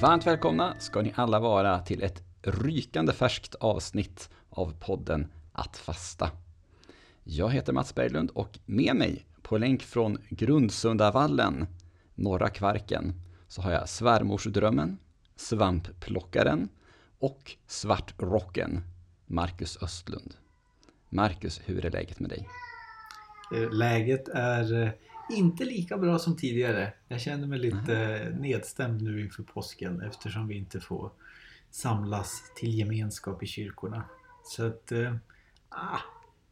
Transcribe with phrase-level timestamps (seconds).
[0.00, 6.30] Varmt välkomna ska ni alla vara till ett rykande färskt avsnitt av podden Att fasta.
[7.24, 11.66] Jag heter Mats Berglund och med mig på länk från Grundsundavallen,
[12.14, 13.12] norra Kvarken,
[13.48, 14.98] så har jag svärmorsdrömmen,
[15.36, 16.68] svampplockaren
[17.18, 18.80] och svartrocken,
[19.26, 20.34] Marcus Östlund.
[21.08, 22.48] Marcus, hur är läget med dig?
[23.54, 24.90] Eh, läget är eh,
[25.32, 26.92] inte lika bra som tidigare.
[27.08, 31.10] Jag känner mig lite nedstämd nu inför påsken eftersom vi inte får
[31.70, 34.04] samlas till gemenskap i kyrkorna.
[34.44, 35.14] Så att, äh,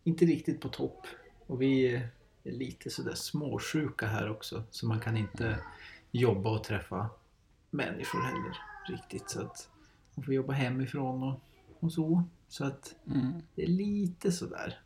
[0.04, 1.06] inte riktigt på topp.
[1.46, 2.10] Och vi är
[2.42, 4.64] lite sådär småsjuka här också.
[4.70, 5.58] Så man kan inte
[6.10, 7.10] jobba och träffa
[7.70, 8.56] människor heller
[8.88, 9.30] riktigt.
[9.30, 9.68] Så att
[10.14, 11.40] man får jobba hemifrån och,
[11.80, 12.22] och så.
[12.48, 13.32] Så att mm.
[13.54, 14.80] det är lite sådär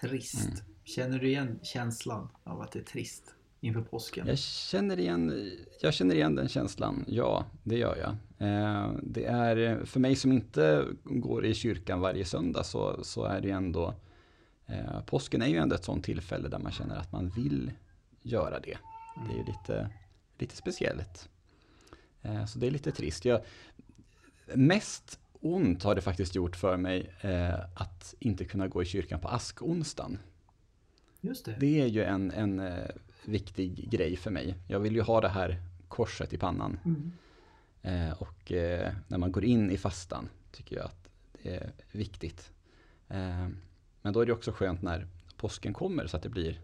[0.00, 0.48] trist.
[0.48, 0.64] Mm.
[0.88, 4.26] Känner du igen känslan av att det är trist inför påsken?
[4.26, 8.10] Jag känner igen, jag känner igen den känslan, ja, det gör jag.
[8.48, 13.40] Eh, det är, för mig som inte går i kyrkan varje söndag så, så är
[13.40, 13.94] det ändå,
[14.66, 17.72] eh, påsken är ju ändå ett sånt tillfälle där man känner att man vill
[18.22, 18.78] göra det.
[19.26, 19.90] Det är ju lite,
[20.38, 21.28] lite speciellt.
[22.22, 23.24] Eh, så det är lite trist.
[23.24, 23.40] Jag,
[24.54, 27.10] mest ont har det faktiskt gjort för mig
[27.74, 30.18] att inte kunna gå i kyrkan på askonsdagen.
[31.20, 31.56] Just det.
[31.60, 32.90] det är ju en, en eh,
[33.24, 34.54] viktig grej för mig.
[34.66, 36.78] Jag vill ju ha det här korset i pannan.
[36.84, 37.12] Mm.
[37.82, 41.08] Eh, och eh, när man går in i fastan tycker jag att
[41.42, 42.52] det är viktigt.
[43.08, 43.48] Eh,
[44.02, 46.60] men då är det också skönt när påsken kommer så att det blir,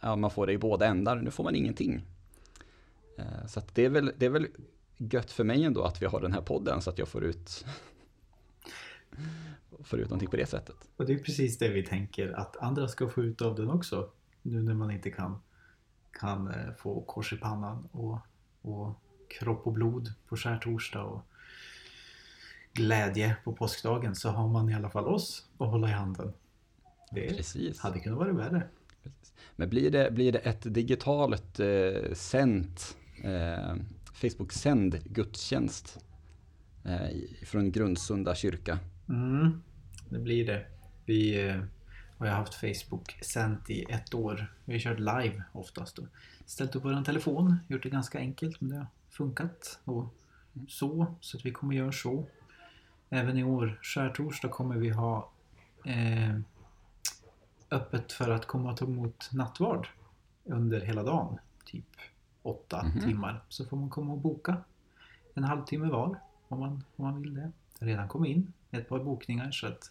[0.00, 2.04] ja man får det i båda ändar, nu får man ingenting.
[3.18, 4.46] Eh, så det, är väl, det är väl
[4.96, 7.64] gött för mig ändå att vi har den här podden så att jag får ut
[9.84, 10.76] får ut någonting på det sättet.
[10.96, 14.10] Och det är precis det vi tänker att andra ska få ut av den också.
[14.42, 15.38] Nu när man inte kan,
[16.12, 18.18] kan eh, få kors i pannan och,
[18.62, 21.22] och kropp och blod på skärtorsdag och
[22.72, 26.32] glädje på påskdagen så har man i alla fall oss att hålla i handen.
[27.10, 27.80] Det Precis.
[27.80, 28.62] hade kunnat vara värre.
[29.02, 29.32] Precis.
[29.56, 33.74] Men blir det, blir det ett digitalt eh, sänt eh,
[34.14, 35.98] Facebook-sänd gudstjänst
[36.84, 38.78] eh, från Grundsunda kyrka?
[39.08, 39.60] Mm
[40.10, 40.66] det blir det.
[41.04, 41.62] Vi eh,
[42.18, 44.54] har haft Facebook sänt i ett år.
[44.64, 45.98] Vi har kört live oftast.
[45.98, 46.06] Och
[46.46, 49.80] ställt upp vår telefon, gjort det ganska enkelt men det har funkat.
[49.84, 50.14] Och
[50.68, 52.26] så, så att vi kommer göra så.
[53.10, 55.30] Även i år, skärtorsdag, kommer vi ha
[55.84, 56.38] eh,
[57.70, 59.88] öppet för att komma och ta emot nattvard
[60.44, 61.38] under hela dagen.
[61.64, 61.84] Typ
[62.42, 63.04] åtta mm -hmm.
[63.04, 63.42] timmar.
[63.48, 64.56] Så får man komma och boka
[65.38, 67.52] en halvtimme var om man, om man vill det.
[67.78, 69.50] Redan kommit in ett par bokningar.
[69.50, 69.90] Så att,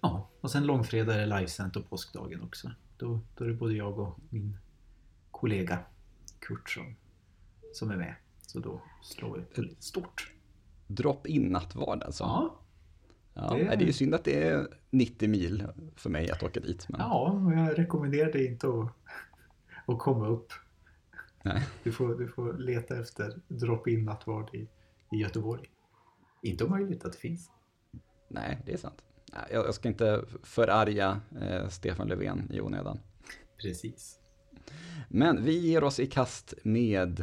[0.00, 0.28] ja.
[0.40, 2.70] Och sen långfredag är det livesänt och påskdagen också.
[2.96, 4.56] Då, då är det både jag och min
[5.30, 5.78] kollega
[6.38, 6.94] Kurt som,
[7.72, 8.14] som är med.
[8.40, 10.32] Så då slår vi på lite stort.
[10.86, 12.24] Drop-in nattvard alltså?
[12.24, 12.58] Ja.
[13.34, 13.64] Ja, det...
[13.64, 15.66] det är ju synd att det är 90 mil
[15.96, 16.88] för mig att åka dit.
[16.88, 17.00] Men...
[17.00, 18.88] Ja, jag rekommenderar dig inte att,
[19.86, 20.52] att komma upp.
[21.42, 21.68] Nej.
[21.82, 24.68] Du, får, du får leta efter drop-in nattvard i,
[25.10, 25.70] i Göteborg.
[26.42, 27.50] Inte omöjligt att det finns.
[28.28, 29.02] Nej, det är sant.
[29.50, 33.00] Jag ska inte förarga eh, Stefan Löfven i onödan.
[33.62, 34.18] Precis.
[35.08, 37.20] Men vi ger oss i kast med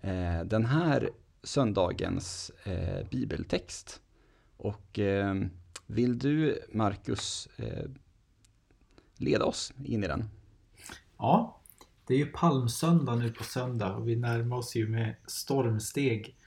[0.00, 1.10] eh, den här
[1.42, 4.00] söndagens eh, bibeltext.
[4.56, 4.98] Och
[5.86, 7.90] vill du, Marcus, eh,
[9.16, 10.24] leda oss in i den?
[11.18, 11.60] Ja,
[12.06, 16.37] det är ju palmsöndag nu på söndag och vi närmar oss ju med stormsteg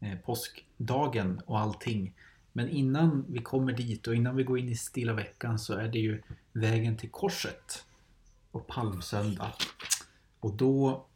[0.00, 2.14] Eh, påskdagen och allting.
[2.52, 5.88] Men innan vi kommer dit och innan vi går in i stilla veckan så är
[5.88, 6.22] det ju
[6.52, 7.84] vägen till korset
[8.50, 9.52] och palmsöndag.
[10.40, 11.06] Och då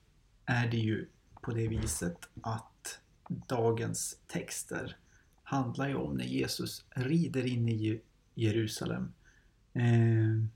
[0.46, 1.08] är det ju
[1.40, 4.96] på det viset att dagens texter
[5.42, 8.00] handlar ju om när Jesus rider in i
[8.34, 9.12] Jerusalem.
[9.72, 10.46] Eh,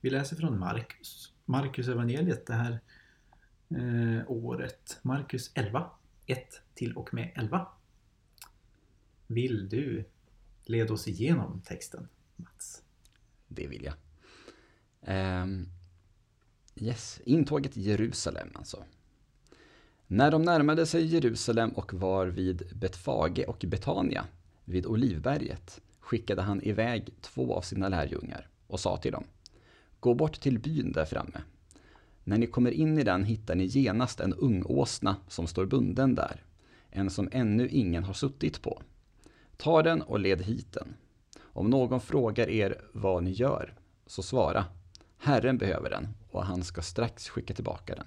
[0.00, 1.32] vi läser från Markus.
[1.44, 2.80] Markus evangeliet det här
[3.68, 4.98] eh, året.
[5.02, 5.90] Markus 11,
[6.28, 7.66] 1 till och med 11.
[9.26, 10.04] Vill du
[10.64, 12.82] leda oss igenom texten, Mats?
[13.48, 13.94] Det vill jag.
[15.42, 15.68] Um,
[16.76, 18.84] yes, intåget i Jerusalem alltså.
[20.06, 24.26] När de närmade sig Jerusalem och var vid Betfage och Betania,
[24.64, 29.24] vid Olivberget, skickade han iväg två av sina lärjungar och sa till dem
[30.00, 31.40] Gå bort till byn där framme.
[32.28, 36.14] När ni kommer in i den hittar ni genast en ung åsna som står bunden
[36.14, 36.44] där,
[36.90, 38.82] en som ännu ingen har suttit på.
[39.56, 40.94] Ta den och led hit den.
[41.38, 43.74] Om någon frågar er vad ni gör,
[44.06, 44.64] så svara
[45.18, 48.06] Herren behöver den och han ska strax skicka tillbaka den.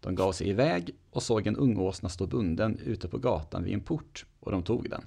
[0.00, 3.80] De gav sig iväg och såg en ungåsna stå bunden ute på gatan vid en
[3.80, 5.06] port och de tog den.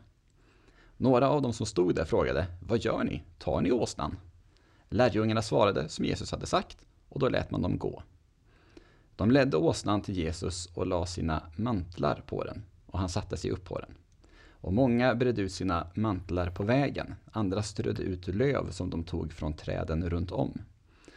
[0.98, 3.24] Några av dem som stod där frågade, vad gör ni?
[3.38, 4.18] Tar ni åsnan?
[4.90, 6.78] Lärjungarna svarade som Jesus hade sagt
[7.10, 8.04] och då lät man dem gå.
[9.18, 13.52] De ledde åsnan till Jesus och la sina mantlar på den och han satte sig
[13.52, 13.90] upp på den.
[14.50, 19.34] Och många bredde ut sina mantlar på vägen, andra strödde ut löv som de tog
[19.34, 20.62] från träden runt om.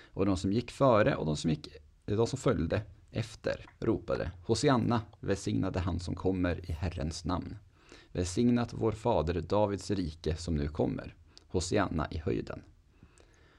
[0.05, 1.69] Och de som gick före och de som, gick,
[2.05, 7.57] de som följde efter ropade Hosianna, välsignade han som kommer i Herrens namn.
[8.13, 11.15] Välsignat vår fader Davids rike som nu kommer.
[11.47, 12.63] Hosianna i höjden.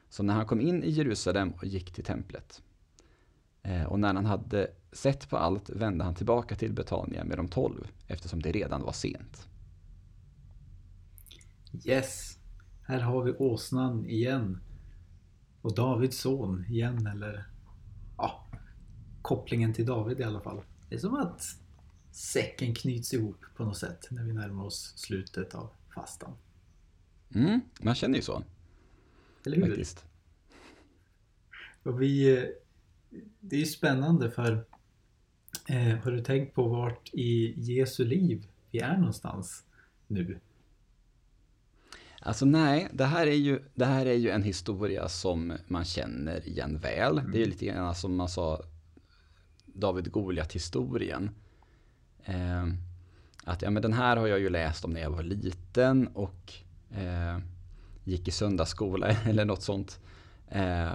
[0.10, 2.62] Så när han kom in i Jerusalem och gick till templet
[3.88, 7.88] och när han hade sett på allt vände han tillbaka till Betania med de tolv
[8.08, 9.48] eftersom det redan var sent.
[11.86, 12.38] Yes,
[12.84, 14.62] här har vi åsnan igen.
[15.62, 17.48] Och Davids son igen eller
[18.18, 18.48] ja,
[19.22, 20.62] kopplingen till David i alla fall.
[20.90, 21.44] Det är som att
[22.12, 26.34] säcken knyts ihop på något sätt när vi närmar oss slutet av fastan.
[27.36, 28.44] Mm, man känner ju så.
[29.46, 29.68] Eller hur?
[29.68, 30.06] Faktiskt.
[31.84, 32.44] Och vi, eh,
[33.40, 34.66] det är ju spännande för
[35.68, 39.64] eh, har du tänkt på vart i Jesu liv vi är någonstans
[40.08, 40.40] nu?
[42.20, 46.48] Alltså nej, det här, är ju, det här är ju en historia som man känner
[46.48, 47.22] igen väl.
[47.34, 48.62] Det är lite grann som man sa
[49.66, 51.30] David Goliat-historien.
[52.24, 52.68] Eh,
[53.44, 56.54] att ja, men den här har jag ju läst om när jag var liten och
[56.92, 57.40] eh,
[58.04, 60.00] gick i söndagsskola eller något sånt.
[60.48, 60.94] Eh,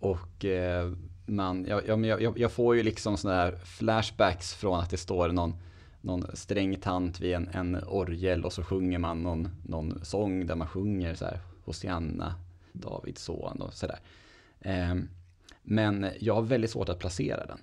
[0.00, 0.92] och eh,
[1.28, 4.96] man, ja, ja, men jag, jag får ju liksom sådana här flashbacks från att det
[4.96, 5.54] står någon,
[6.00, 10.54] någon sträng tant vid en, en orgel och så sjunger man någon, någon sång där
[10.54, 12.34] man sjunger så här Hosianna,
[12.72, 13.98] Davids son och sådär.
[14.60, 14.94] Eh,
[15.62, 17.58] men jag har väldigt svårt att placera den.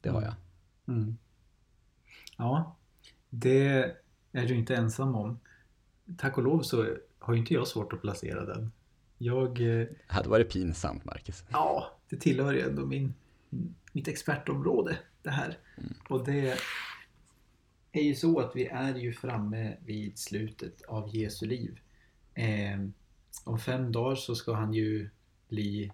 [0.00, 0.34] Det har jag.
[0.88, 1.16] Mm.
[2.36, 2.76] Ja,
[3.30, 3.66] det
[4.32, 5.40] är du inte ensam om.
[6.18, 6.86] Tack och lov så
[7.18, 8.72] har ju inte jag svårt att placera den.
[9.18, 9.60] Jag...
[9.60, 11.44] eh, Det hade varit pinsamt, Marcus.
[11.50, 13.14] Ja, det tillhör ju ändå min,
[13.92, 15.58] mitt expertområde det här.
[16.08, 16.58] Och det
[17.92, 21.80] är ju så att vi är ju framme vid slutet av Jesu liv.
[22.34, 22.86] Eh,
[23.44, 25.10] om fem dagar så ska han ju
[25.48, 25.92] bli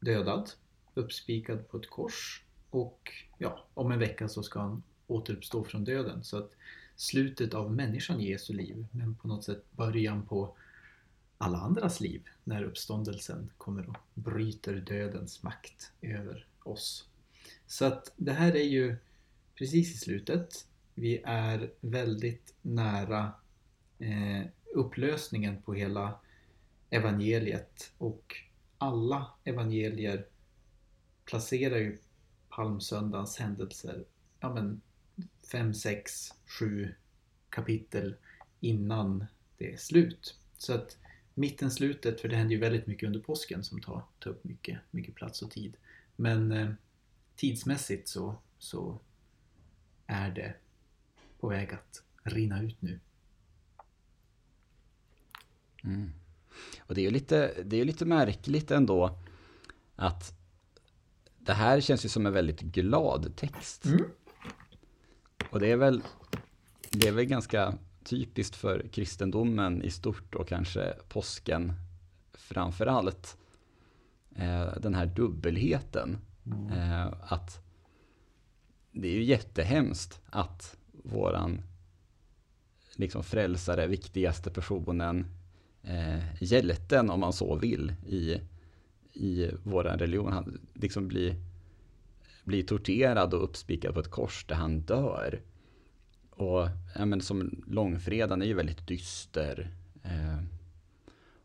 [0.00, 0.50] dödad,
[0.94, 2.44] uppspikad på ett kors.
[2.70, 6.24] Och ja, om en vecka så ska han återuppstå från döden.
[6.24, 6.50] Så att
[6.96, 10.56] slutet av människan Jesu liv, men på något sätt början på
[11.42, 17.08] alla andras liv när uppståndelsen kommer och bryter dödens makt över oss.
[17.66, 18.96] Så att det här är ju
[19.54, 20.66] precis i slutet.
[20.94, 23.32] Vi är väldigt nära
[23.98, 26.20] eh, upplösningen på hela
[26.90, 28.36] evangeliet och
[28.78, 30.26] alla evangelier
[31.24, 31.98] placerar ju
[32.48, 34.04] palmsöndagens händelser
[34.40, 34.80] ja, men,
[35.52, 36.94] fem, sex, sju
[37.48, 38.14] kapitel
[38.60, 39.26] innan
[39.58, 40.38] det är slut.
[40.56, 40.96] Så att
[41.34, 44.78] mitten slutet, för det händer ju väldigt mycket under påsken som tar, tar upp mycket,
[44.90, 45.76] mycket plats och tid.
[46.16, 46.70] Men eh,
[47.36, 48.98] tidsmässigt så, så
[50.06, 50.54] är det
[51.40, 53.00] på väg att rinna ut nu.
[55.84, 56.12] Mm.
[56.80, 59.18] Och det är ju lite, det är lite märkligt ändå
[59.96, 60.38] att
[61.38, 63.84] det här känns ju som en väldigt glad text.
[63.84, 64.04] Mm.
[65.50, 66.02] Och det är väl,
[66.90, 71.72] det är väl ganska typiskt för kristendomen i stort och kanske påsken
[72.34, 73.36] framför allt.
[74.36, 76.18] Eh, den här dubbelheten.
[76.72, 77.60] Eh, att
[78.92, 81.62] det är ju jättehemskt att våran
[82.96, 85.26] liksom frälsare, viktigaste personen,
[85.82, 88.40] eh, hjälten om man så vill i,
[89.12, 91.36] i våran religion, han liksom blir,
[92.44, 95.40] blir torterad och uppspikad på ett kors där han dör.
[96.36, 99.70] Och ja, men som långfredagen är ju väldigt dyster.
[100.02, 100.38] Eh,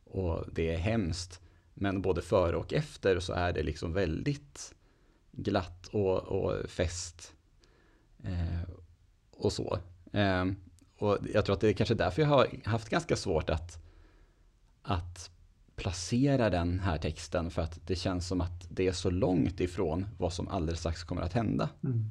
[0.04, 1.42] och det är hemskt.
[1.74, 4.76] Men både före och efter så är det liksom väldigt
[5.32, 7.34] glatt och, och fest.
[8.24, 8.70] Eh,
[9.32, 9.80] och så.
[10.12, 10.46] Eh,
[10.98, 13.84] och jag tror att det är kanske därför jag har haft ganska svårt att,
[14.82, 15.32] att
[15.76, 17.52] placera den här texten.
[17.52, 21.04] För att det känns som att det är så långt ifrån vad som alldeles strax
[21.04, 21.70] kommer att hända.
[21.84, 22.06] Mm.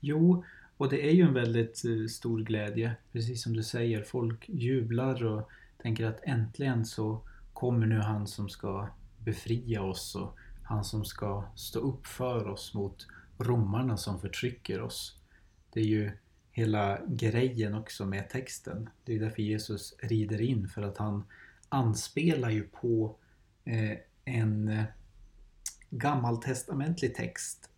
[0.00, 0.44] Jo,
[0.84, 2.96] och det är ju en väldigt eh, stor glädje.
[3.12, 5.50] Precis som du säger, folk jublar och
[5.82, 8.88] tänker att äntligen så kommer nu han som ska
[9.18, 13.06] befria oss och han som ska stå upp för oss mot
[13.38, 15.20] romarna som förtrycker oss.
[15.72, 16.10] Det är ju
[16.52, 18.88] hela grejen också med texten.
[19.04, 21.24] Det är därför Jesus rider in för att han
[21.68, 23.16] anspelar ju på
[23.64, 24.84] eh, en eh,
[25.90, 27.70] gammaltestamentlig text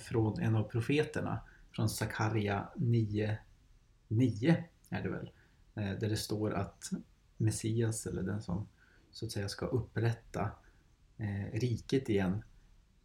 [0.00, 1.40] från en av profeterna.
[1.76, 3.38] Från Sakarja 9,
[4.08, 5.30] 9 är det väl.
[5.74, 6.90] Eh, där det står att
[7.36, 8.68] Messias, eller den som
[9.10, 10.50] så att säga ska upprätta
[11.16, 12.44] eh, riket igen.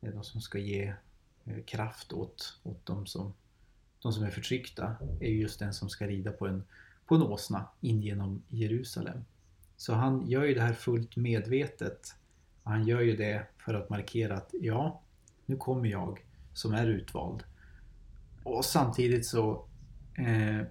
[0.01, 0.93] är de som ska ge
[1.45, 3.33] eh, kraft åt, åt de, som,
[4.01, 6.63] de som är förtryckta är just den som ska rida på en,
[7.05, 9.25] på en åsna in genom Jerusalem.
[9.77, 12.15] Så han gör ju det här fullt medvetet.
[12.63, 15.01] Han gör ju det för att markera att ja,
[15.45, 17.43] nu kommer jag som är utvald.
[18.43, 19.65] Och samtidigt så
[20.17, 20.61] eh,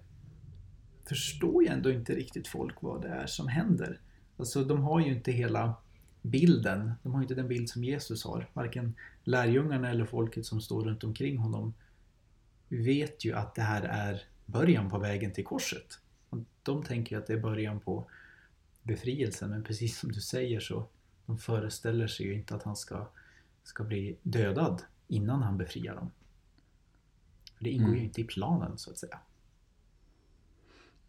[1.08, 4.00] förstår ju ändå inte riktigt folk vad det är som händer.
[4.36, 5.74] Alltså de har ju inte hela
[6.22, 6.92] bilden.
[7.02, 8.50] De har inte den bild som Jesus har.
[8.52, 11.74] Varken lärjungarna eller folket som står runt omkring honom
[12.68, 15.98] vet ju att det här är början på vägen till korset.
[16.62, 18.10] De tänker ju att det är början på
[18.82, 20.88] befrielsen men precis som du säger så
[21.26, 23.08] de föreställer sig ju inte att han ska,
[23.62, 26.10] ska bli dödad innan han befriar dem.
[27.60, 27.98] För det ingår mm.
[27.98, 29.18] ju inte i planen så att säga.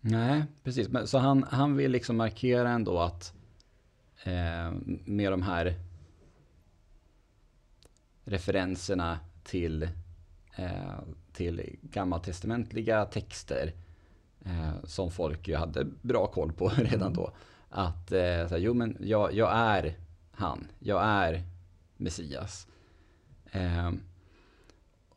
[0.02, 0.90] Nej, precis.
[1.06, 3.34] Så han, han vill liksom markera ändå att
[4.24, 4.72] eh,
[5.06, 5.76] med de här
[8.24, 9.84] referenserna till,
[10.56, 11.00] eh,
[11.34, 13.74] till gammaltestamentliga texter
[14.46, 17.34] eh, som folk ju hade bra koll på redan då.
[17.70, 19.96] Att eh, så här, jo men jag, jag är
[20.32, 21.44] han, jag är
[21.98, 22.68] Messias.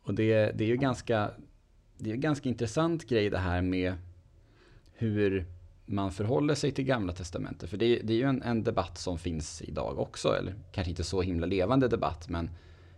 [0.05, 1.31] Och det, det är ju ganska,
[1.97, 3.93] det är en ganska intressant grej det här med
[4.93, 5.45] hur
[5.85, 7.69] man förhåller sig till Gamla Testamentet.
[7.69, 11.03] För det, det är ju en, en, debatt som finns idag också, eller kanske inte
[11.03, 12.49] så himla levande debatt, men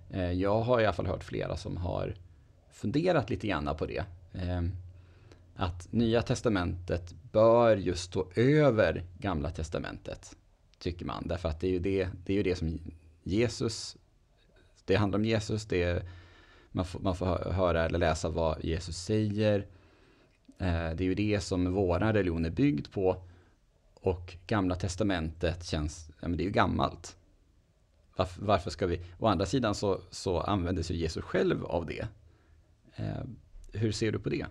[0.10, 2.16] eh, jag har i alla fall hört flera som har
[2.72, 4.04] funderat lite grann på det.
[4.34, 4.62] Eh,
[5.56, 10.36] att Nya Testamentet bör just stå över Gamla Testamentet,
[10.80, 11.28] tycker man.
[11.28, 12.80] Därför att det är ju det, det, är ju det som
[13.24, 13.98] Jesus,
[14.86, 16.04] det handlar om Jesus, det är,
[16.72, 19.60] man, får, man får höra eller läsa vad Jesus säger.
[20.58, 23.22] Eh, det är ju det som vår religion är byggd på.
[23.94, 27.18] Och Gamla Testamentet känns, ja men det är ju gammalt.
[28.16, 32.08] Varför, varför ska vi, å andra sidan så, så använder sig Jesus själv av det.
[32.96, 33.24] Eh,
[33.74, 34.46] hur ser du på det?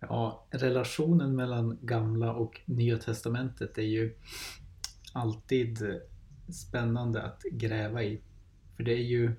[0.00, 4.16] Ja, relationen mellan Gamla och Nya Testamentet är ju
[5.12, 6.00] alltid
[6.48, 8.20] spännande att gräva i.
[8.76, 9.32] För det är ju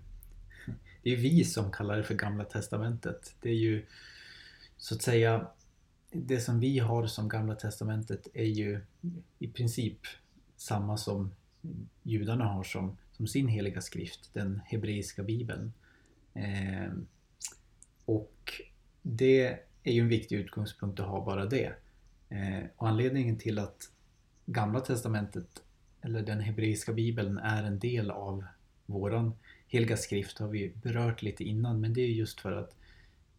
[1.07, 3.35] det är vi som kallar det för Gamla Testamentet.
[3.41, 3.85] Det är ju
[4.77, 5.47] så att säga
[6.11, 8.81] det som vi har som Gamla Testamentet är ju
[9.39, 9.99] i princip
[10.57, 11.31] samma som
[12.03, 15.73] judarna har som, som sin heliga skrift, den hebreiska bibeln.
[16.33, 16.91] Eh,
[18.05, 18.61] och
[19.01, 21.73] det är ju en viktig utgångspunkt att ha bara det.
[22.29, 23.91] Eh, och anledningen till att
[24.45, 25.63] Gamla Testamentet,
[26.01, 28.43] eller den hebreiska bibeln, är en del av
[28.85, 29.33] våran
[29.67, 32.75] heliga skrift har vi berört lite innan, men det är just för att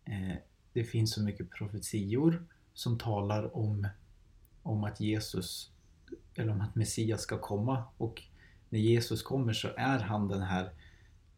[0.05, 0.37] eh,
[0.73, 3.89] det finns så mycket profetior som talar om,
[4.63, 5.71] om att Jesus,
[6.35, 7.85] eller om att Messias ska komma.
[7.99, 8.23] Och
[8.69, 10.71] när Jesus kommer så är han den här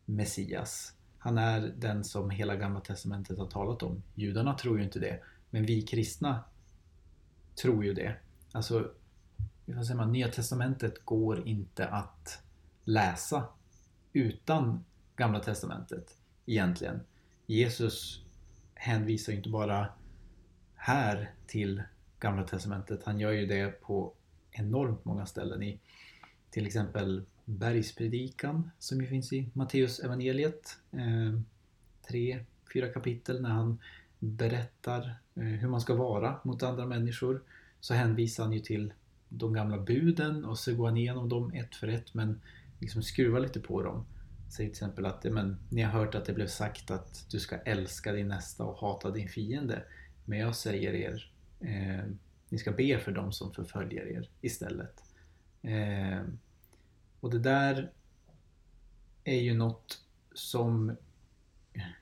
[0.04, 0.94] Messias.
[1.18, 4.02] Han är den som hela Gamla Testamentet har talat om.
[4.14, 5.20] Judarna tror ju inte det,
[5.50, 6.44] men vi kristna
[7.62, 8.16] tror ju det.
[8.52, 8.90] Alltså,
[9.66, 12.42] vad säger man, Nya Testamentet går inte att
[12.84, 13.44] läsa
[14.12, 14.84] utan
[15.16, 17.00] Gamla Testamentet egentligen.
[17.46, 18.24] Jesus
[18.74, 19.88] hänvisar ju inte bara
[20.74, 21.82] här till
[22.20, 23.04] Gamla Testamentet.
[23.04, 24.12] Han gör ju det på
[24.50, 25.80] enormt många ställen i
[26.50, 30.78] till exempel Bergspredikan som ju finns i Matteus evangeliet.
[30.90, 31.40] Eh,
[32.08, 33.78] tre, fyra kapitel när han
[34.18, 37.42] berättar eh, hur man ska vara mot andra människor
[37.80, 38.92] så hänvisar han ju till
[39.28, 42.40] de gamla buden och så går han igenom dem ett för ett men
[42.80, 44.06] liksom skruvar lite på dem.
[44.50, 47.56] Säger till exempel att men, ni har hört att det blev sagt att du ska
[47.56, 49.84] älska din nästa och hata din fiende.
[50.24, 52.04] Men jag säger er, eh,
[52.48, 55.02] ni ska be för dem som förföljer er istället.
[55.62, 56.22] Eh,
[57.20, 57.92] och det där
[59.24, 60.96] är ju något som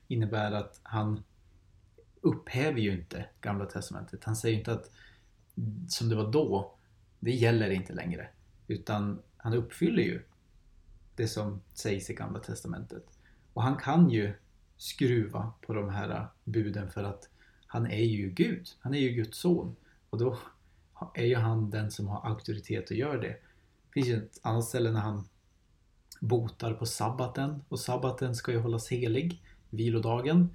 [0.08, 1.22] innebär att han
[2.20, 4.24] upphäver ju inte Gamla Testamentet.
[4.24, 4.90] Han säger inte att
[5.88, 6.74] som det var då,
[7.20, 8.28] det gäller inte längre.
[8.66, 10.22] Utan han uppfyller ju
[11.18, 13.04] det som sägs i Gamla Testamentet.
[13.52, 14.32] Och han kan ju
[14.76, 17.28] skruva på de här buden för att
[17.66, 18.68] han är ju Gud.
[18.80, 19.76] Han är ju Guds son.
[20.10, 20.38] Och då
[21.14, 23.28] är ju han den som har auktoritet att göra det.
[23.28, 25.28] Det finns ju ett annat ställe när han
[26.20, 27.62] botar på sabbaten.
[27.68, 30.48] Och sabbaten ska ju hållas helig, vilodagen.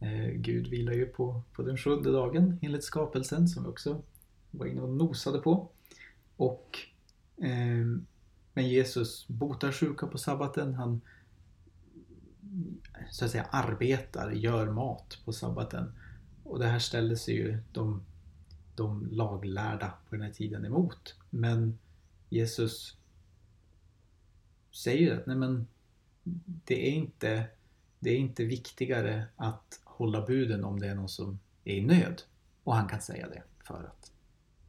[0.00, 4.02] Eh, Gud vilar ju på, på den sjunde dagen enligt skapelsen som vi också
[4.50, 5.68] var inne och nosade på.
[6.36, 6.78] Och
[7.42, 7.86] eh,
[8.54, 10.74] men Jesus botar sjuka på sabbaten.
[10.74, 11.00] Han
[13.10, 15.92] så att säga arbetar, gör mat på sabbaten.
[16.44, 18.02] Och det här ställer sig ju de,
[18.74, 21.14] de laglärda på den här tiden emot.
[21.30, 21.78] Men
[22.28, 22.96] Jesus
[24.70, 25.66] säger att nej men,
[26.64, 27.46] det, är inte,
[27.98, 32.22] det är inte viktigare att hålla buden om det är någon som är i nöd.
[32.64, 34.12] Och han kan säga det för att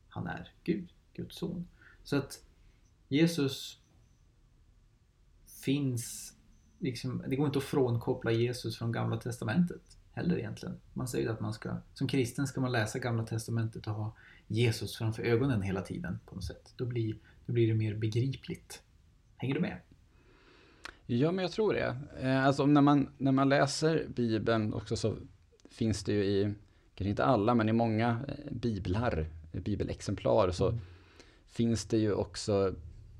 [0.09, 1.67] han är Gud, Guds son.
[2.03, 2.43] Så att
[3.13, 3.77] Jesus
[5.63, 6.33] finns
[6.79, 10.75] liksom, det går inte att frånkoppla Jesus från Gamla Testamentet heller egentligen.
[10.93, 14.15] Man säger att man ska, som kristen ska man läsa Gamla Testamentet och ha
[14.47, 16.73] Jesus framför ögonen hela tiden på något sätt.
[16.77, 17.15] Då blir,
[17.45, 18.81] då blir det mer begripligt.
[19.37, 19.77] Hänger du med?
[21.05, 21.97] Ja, men jag tror det.
[22.19, 25.15] Eh, alltså när man, när man läser Bibeln också så
[25.71, 26.53] finns det ju i,
[26.95, 30.81] kanske inte alla, men i många eh, biblar, bibelexemplar så mm.
[31.49, 32.75] finns det ju också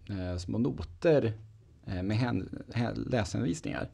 [0.09, 1.33] eh, små noter
[1.85, 3.89] eh, med hän, hän, läshänvisningar.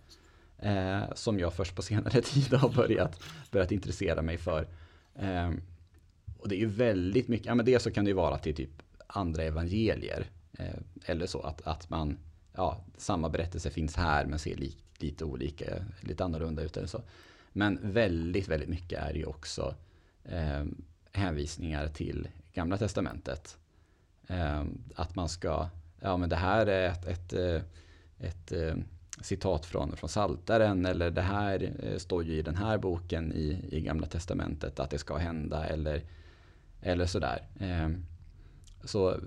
[0.58, 4.68] Eh, som jag först på senare tid har börjat, börjat intressera mig för.
[5.16, 5.52] Eh,
[6.38, 8.56] och det är ju väldigt mycket, ja men det så kan det ju vara till
[8.56, 10.26] typ andra evangelier.
[10.54, 12.18] Eh, eller så att, att man,
[12.54, 15.66] ja, samma berättelse finns här men ser li, lite olika,
[16.02, 17.02] lite annorlunda ut eller så.
[17.54, 19.76] Men väldigt, väldigt mycket är ju också
[20.24, 20.66] eh,
[21.12, 23.58] hänvisningar till Gamla Testamentet.
[24.28, 27.62] Eh, att man ska, ja men det här är ett, ett, eh,
[28.20, 28.78] ett, ett
[29.22, 33.66] citat från, från Saltaren eller det här eh, står ju i den här boken i,
[33.72, 36.02] i Gamla Testamentet att det ska hända eller,
[36.82, 37.48] eller sådär.
[38.84, 39.18] Så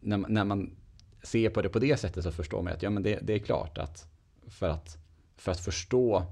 [0.00, 0.76] när, när man
[1.22, 3.38] ser på det på det sättet så förstår man att ja, men det, det är
[3.38, 4.08] klart att
[4.46, 4.98] för att,
[5.36, 6.26] för att förstå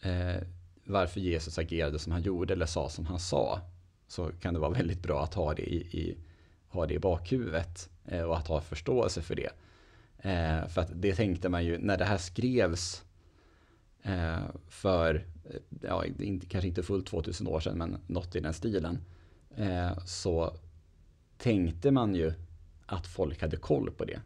[0.00, 0.42] eh,
[0.84, 3.60] varför Jesus agerade som han gjorde eller sa som han sa
[4.08, 6.16] så kan det vara väldigt bra att ha det i, i
[6.68, 9.50] ha det i bakhuvudet Eh, och att ha förståelse för det.
[10.18, 13.04] Eh, för att det tänkte man ju när det här skrevs
[14.02, 14.38] eh,
[14.68, 18.98] för, eh, ja, inte, kanske inte fullt 2000 år sedan, men något i den stilen.
[19.56, 20.56] Eh, så
[21.38, 22.32] tänkte man ju
[22.86, 24.20] att folk hade koll på det.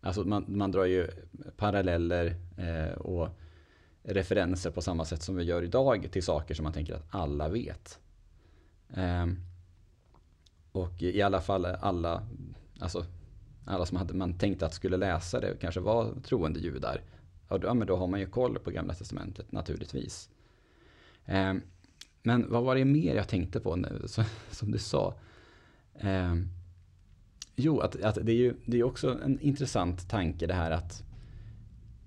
[0.00, 1.08] Alltså man, man drar ju
[1.56, 3.28] paralleller eh, och
[4.02, 7.48] referenser på samma sätt som vi gör idag till saker som man tänker att alla
[7.48, 7.98] vet.
[8.94, 9.26] Eh,
[10.72, 12.22] och i alla fall alla,
[12.78, 13.04] alltså
[13.64, 17.00] alla som hade, man tänkte att skulle läsa det kanske var troende judar.
[17.48, 20.30] Ja, men då har man ju koll på Gamla Testamentet naturligtvis.
[21.24, 21.54] Eh,
[22.22, 24.02] men vad var det mer jag tänkte på nu,
[24.50, 25.14] som du sa?
[25.94, 26.34] Eh,
[27.56, 31.02] jo, att, att det är ju det är också en intressant tanke det här att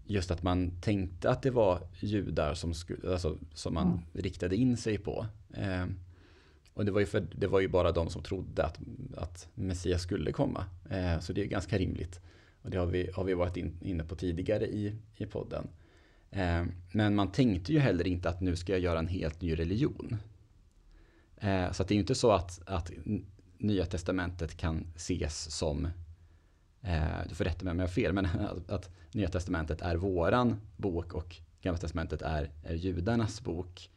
[0.05, 3.99] just att man tänkte att det var judar som, skulle, alltså, som man mm.
[4.13, 5.25] riktade in sig på.
[5.53, 5.85] Eh,
[6.73, 8.79] och det var, ju för, det var ju bara de som trodde att,
[9.17, 10.65] att Messias skulle komma.
[10.89, 12.19] Eh, så det är ganska rimligt.
[12.61, 15.67] Och det har vi, har vi varit in, inne på tidigare i, i podden.
[16.31, 19.59] Eh, men man tänkte ju heller inte att nu ska jag göra en helt ny
[19.59, 20.17] religion.
[21.37, 22.91] Eh, så det är ju inte så att, att
[23.57, 25.87] Nya Testamentet kan ses som,
[26.81, 29.95] eh, du får rätta mig om jag har fel, men att, att Nya Testamentet är
[29.95, 33.89] våran bok och Gamla Testamentet är, är judarnas bok.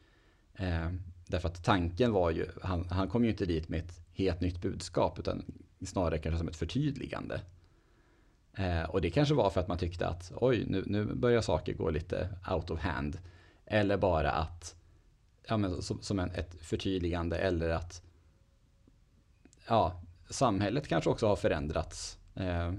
[0.54, 0.90] Eh,
[1.26, 4.60] Därför att tanken var ju, han, han kom ju inte dit med ett helt nytt
[4.60, 5.44] budskap utan
[5.86, 7.40] snarare kanske som ett förtydligande.
[8.56, 11.74] Eh, och det kanske var för att man tyckte att oj, nu, nu börjar saker
[11.74, 13.18] gå lite out of hand.
[13.66, 14.76] Eller bara att,
[15.48, 18.02] ja men som, som en, ett förtydligande eller att,
[19.68, 22.18] ja, samhället kanske också har förändrats.
[22.34, 22.72] Eh,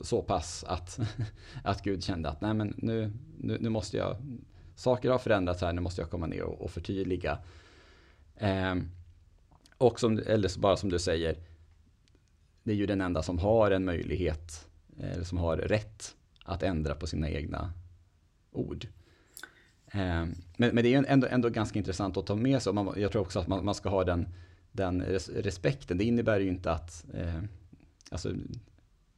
[0.00, 1.00] så pass att,
[1.64, 4.16] att Gud kände att nej men nu, nu, nu måste jag
[4.82, 7.38] saker har förändrats här, nu måste jag komma ner och, och förtydliga.
[8.36, 8.74] Eh,
[9.78, 11.36] och som, eller bara som du säger,
[12.62, 14.68] det är ju den enda som har en möjlighet,
[15.00, 17.72] eller som har rätt att ändra på sina egna
[18.52, 18.86] ord.
[19.86, 22.72] Eh, men, men, det är ändå, ändå ganska intressant att ta med sig.
[22.72, 24.28] Man, jag tror också att man, man ska ha den,
[24.72, 25.02] den
[25.34, 25.98] respekten.
[25.98, 27.42] Det innebär ju inte att eh,
[28.10, 28.32] alltså,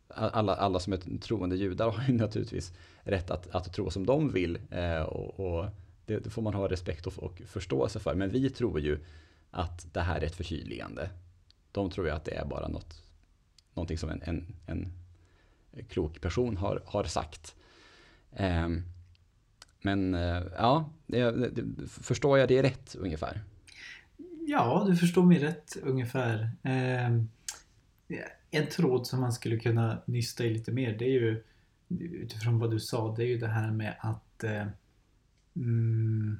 [0.09, 4.33] alla, alla som är troende judar har ju naturligtvis rätt att, att tro som de
[4.33, 4.59] vill.
[4.71, 5.67] Eh, och, och
[6.07, 8.14] det, det, får man ha respekt och, och förståelse för.
[8.14, 8.99] Men vi tror ju
[9.51, 11.11] att det här är ett förtydligande.
[11.73, 13.03] De tror ju att det är bara något,
[13.75, 14.93] någonting som en, en, en
[15.88, 17.55] klok person har, har sagt.
[18.33, 18.69] Eh,
[19.83, 23.40] men eh, ja, det, det, förstår jag det rätt ungefär?
[24.47, 26.51] Ja, du förstår mig rätt ungefär.
[26.62, 27.29] Ehm,
[28.51, 31.45] en tråd som man skulle kunna nysta i lite mer det är ju
[31.88, 34.67] utifrån vad du sa, det är ju det här med att eh,
[35.57, 36.38] mm,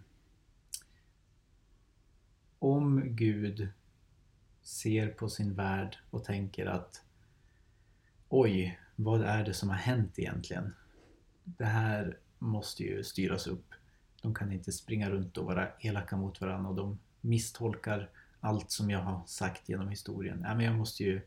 [2.59, 3.69] om Gud
[4.63, 7.03] ser på sin värld och tänker att
[8.29, 10.75] oj, vad är det som har hänt egentligen?
[11.45, 13.75] Det här måste ju styras upp.
[14.23, 18.91] De kan inte springa runt och vara elaka mot varandra och de misstolkar allt som
[18.91, 20.41] jag har sagt genom historien.
[20.45, 21.21] Ja, men jag, måste ju,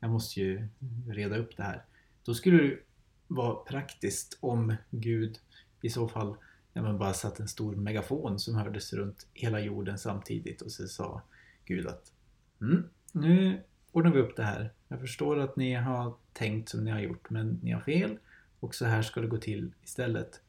[0.00, 0.68] jag måste ju
[1.08, 1.84] reda upp det här.
[2.24, 2.78] Då skulle det
[3.26, 5.38] vara praktiskt om Gud
[5.82, 6.36] i så fall
[6.72, 10.88] ja, men bara satt en stor megafon som hördes runt hela jorden samtidigt och så
[10.88, 11.22] sa
[11.64, 12.12] Gud att
[12.60, 14.72] mm, nu ordnar vi upp det här.
[14.88, 18.18] Jag förstår att ni har tänkt som ni har gjort men ni har fel
[18.60, 20.40] och så här ska det gå till istället.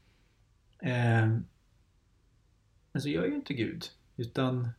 [0.80, 1.28] Eh,
[2.92, 3.86] men så gör ju inte Gud
[4.18, 4.70] utan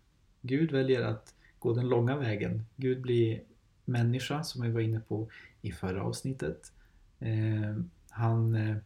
[0.41, 2.65] Gud väljer att gå den långa vägen.
[2.77, 3.43] Gud blir
[3.85, 5.29] människa som vi var inne på
[5.61, 6.73] i förra avsnittet.
[7.19, 7.77] Eh,
[8.11, 8.77] han, eh,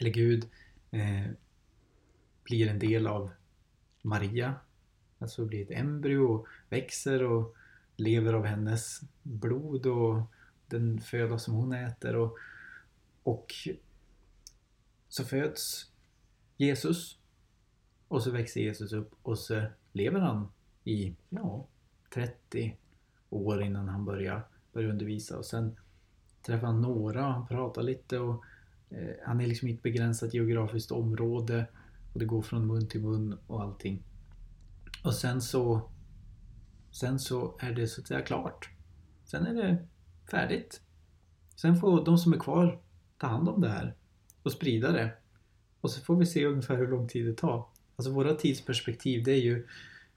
[0.00, 0.48] eller Gud,
[0.90, 1.26] eh,
[2.44, 3.30] blir en del av
[4.02, 4.54] Maria.
[5.18, 7.56] Alltså blir ett embryo och växer och
[7.96, 10.22] lever av hennes blod och
[10.66, 12.16] den föda som hon äter.
[12.16, 12.38] Och,
[13.22, 13.52] och
[15.08, 15.90] så föds
[16.56, 17.18] Jesus
[18.08, 20.48] och så växer Jesus upp och så lever han
[20.84, 21.66] i ja,
[22.14, 22.76] 30
[23.30, 25.38] år innan han började, började undervisa.
[25.38, 25.76] Och sen
[26.42, 28.44] träffade han några och han pratade lite och
[28.90, 31.66] eh, han är liksom i ett begränsat geografiskt område
[32.12, 34.02] och det går från mun till mun och allting.
[35.04, 35.90] Och sen så
[36.90, 38.70] Sen så är det så att säga klart.
[39.24, 39.86] Sen är det
[40.30, 40.80] färdigt.
[41.56, 42.82] Sen får de som är kvar
[43.18, 43.94] ta hand om det här
[44.42, 45.12] och sprida det.
[45.80, 47.66] Och så får vi se ungefär hur lång tid det tar.
[47.96, 49.66] Alltså våra tidsperspektiv det är ju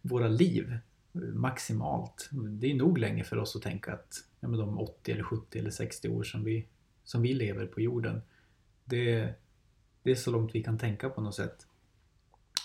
[0.02, 0.78] våra liv
[1.13, 2.30] maximalt.
[2.32, 5.60] Det är nog länge för oss att tänka att ja, men de 80 eller 70
[5.60, 6.67] eller 60 år som vi,
[7.04, 8.21] som vi lever på jorden.
[8.86, 9.34] Det,
[10.04, 11.67] det är så långt vi kan tänka på något sätt.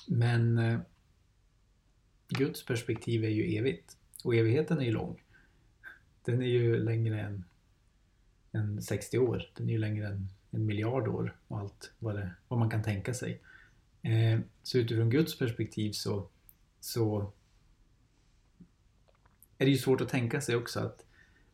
[0.07, 0.81] Men eh,
[2.29, 3.97] Guds perspektiv är ju evigt.
[4.25, 5.23] Och evigheten är ju lång.
[6.25, 7.45] Den är ju längre än,
[8.53, 9.51] än 60 år.
[9.57, 12.83] Den är ju längre än en miljard år och allt vad, det, vad man kan
[12.83, 13.41] tänka sig.
[14.03, 16.29] Eh, så utifrån Guds perspektiv så,
[16.81, 17.33] så
[19.59, 21.05] är det ju svårt att tänka sig också att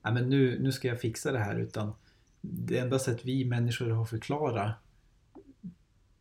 [0.03, 1.93] ja, men nu, nu ska jag fixa det här utan
[2.40, 4.75] det enda sätt vi människor har att förklara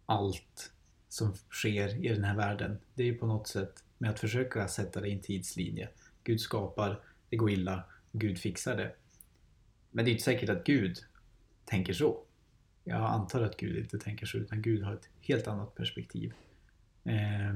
[0.06, 0.72] allt
[1.10, 4.68] som sker i den här världen det är ju på något sätt med att försöka
[4.68, 5.90] sätta det i en tidslinje.
[6.24, 8.96] Gud skapar, det går illa, Gud fixar det.
[9.92, 10.98] Men det är inte säkert att Gud
[11.66, 12.24] tänker så.
[12.84, 16.34] Jag antar att Gud inte tänker så, utan Gud har ett helt annat perspektiv.
[17.04, 17.54] Eh,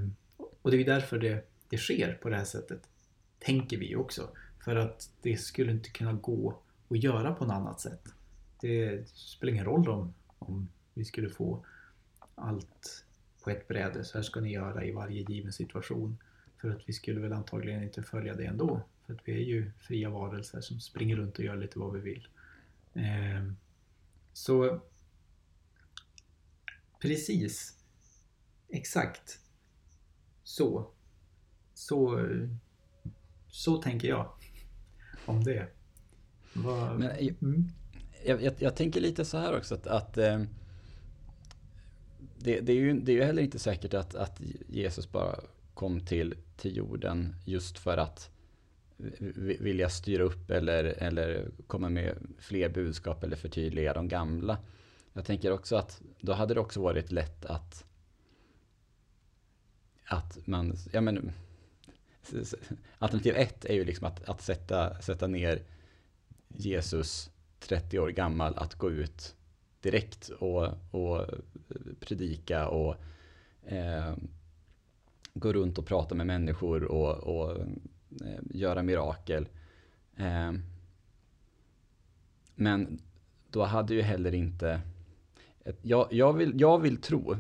[0.62, 2.90] och det är ju därför det, det sker på det här sättet,
[3.40, 4.30] tänker vi också.
[4.66, 8.04] För att det skulle inte kunna gå att göra på något annat sätt.
[8.62, 11.66] Det spelar ingen roll om, om vi skulle få
[12.36, 13.06] allt
[13.44, 16.18] på ett bräde, så här ska ni göra i varje given situation.
[16.62, 18.82] För att vi skulle väl antagligen inte följa det ändå.
[19.06, 22.00] För att vi är ju fria varelser som springer runt och gör lite vad vi
[22.00, 22.28] vill.
[22.94, 23.52] Eh,
[24.34, 24.82] så
[27.02, 27.78] precis,
[28.68, 29.40] exakt
[30.44, 30.88] så.
[31.74, 32.28] Så,
[33.58, 34.30] så tänker jag
[35.26, 35.68] om det.
[36.54, 37.66] Vad, Men, mm.
[38.26, 40.42] jag, jag, jag, tänker lite så här också att, att eh,
[42.38, 45.40] det, det, är ju, det är ju heller inte säkert att, att Jesus bara
[45.74, 48.30] kom till, till jorden just för att
[49.60, 54.58] vilja styra upp eller, eller komma med fler budskap eller förtydliga de gamla.
[55.14, 57.86] Jag tänker också att då hade det också varit lätt att
[60.06, 61.32] att man, ja men
[62.98, 65.62] alternativ ett är ju liksom att, att sätta, sätta ner
[66.48, 69.36] Jesus 30 år gammal att gå ut
[69.82, 71.26] direkt och, och
[72.00, 72.96] predika och
[73.66, 74.16] eh,
[75.34, 77.60] gå runt och prata med människor och, och
[78.22, 79.48] eh, göra mirakel.
[80.16, 80.54] Eh,
[82.56, 83.02] men
[83.50, 84.82] då hade ju heller inte...
[85.82, 87.38] Jag, jag, vill, jag vill tro,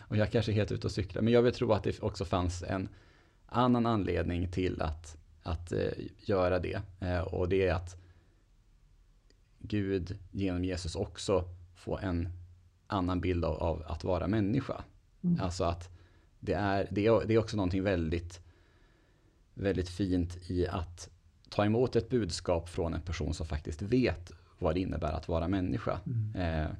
[0.00, 2.24] och jag kanske är helt ute och cyklar, men jag vill tro att det också
[2.24, 2.88] fanns en
[3.52, 6.82] annan anledning till att, att eh, göra det.
[7.00, 7.96] Eh, och det är att
[9.58, 12.28] Gud genom Jesus också får en
[12.86, 14.84] annan bild av, av att vara människa.
[15.22, 15.40] Mm.
[15.40, 15.90] Alltså att
[16.40, 18.40] det är, det är, det är också någonting väldigt,
[19.54, 21.10] väldigt fint i att
[21.48, 25.48] ta emot ett budskap från en person som faktiskt vet vad det innebär att vara
[25.48, 26.00] människa.
[26.06, 26.36] Mm.
[26.36, 26.70] Eh,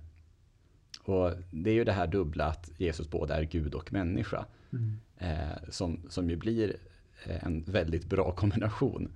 [1.05, 4.45] och Det är ju det här dubbla att Jesus både är Gud och människa.
[4.73, 5.01] Mm.
[5.17, 6.77] Eh, som, som ju blir
[7.25, 9.13] en väldigt bra kombination.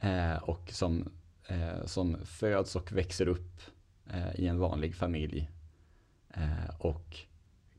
[0.00, 1.08] Eh, och som,
[1.46, 3.60] eh, som föds och växer upp
[4.06, 5.50] eh, i en vanlig familj.
[6.34, 7.16] Eh, och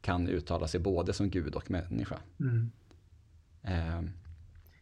[0.02, 2.20] kan uttala sig både som Gud och människa.
[2.40, 2.72] Mm.
[3.62, 4.02] Eh,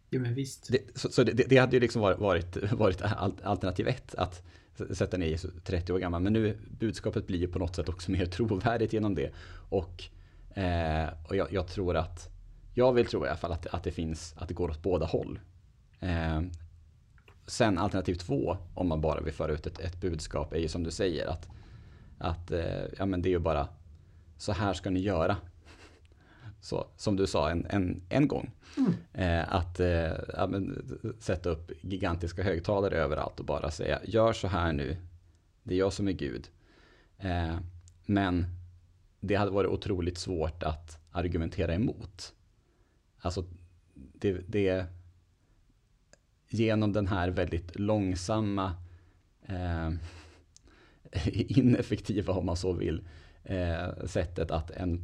[0.09, 0.71] Ja, men visst.
[0.71, 3.01] Det, så, så det, det, hade ju liksom varit, varit, varit
[3.43, 4.43] alternativ ett, att
[4.91, 6.21] sätta ner Jesus 30 år gammal.
[6.21, 9.31] Men nu budskapet blir ju på något sätt också mer trovärdigt genom det.
[9.69, 10.03] Och,
[10.57, 12.29] eh, och jag, jag, tror att,
[12.73, 15.05] jag vill tro i alla fall att, att det finns, att det går åt båda
[15.05, 15.39] håll.
[15.99, 16.41] Eh,
[17.45, 20.83] sen alternativ två, om man bara vill föra ut ett, ett budskap, är ju som
[20.83, 21.49] du säger att,
[22.17, 23.67] att eh, ja, men det är ju bara
[24.37, 25.37] så här ska ni göra.
[26.61, 28.51] Så, som du sa en, en, en gång.
[28.77, 28.93] Mm.
[29.13, 30.85] Eh, att eh, ja, men,
[31.19, 34.97] sätta upp gigantiska högtalare överallt och bara säga gör så här nu.
[35.63, 36.47] Det är jag som är Gud.
[37.17, 37.55] Eh,
[38.05, 38.45] men
[39.27, 42.33] det hade varit otroligt svårt att argumentera emot.
[43.19, 43.45] Alltså,
[43.93, 44.85] det, det
[46.49, 48.75] genom den här väldigt långsamma,
[49.45, 49.91] eh,
[51.33, 53.07] ineffektiva om man så vill,
[53.43, 55.03] eh, sättet att, en,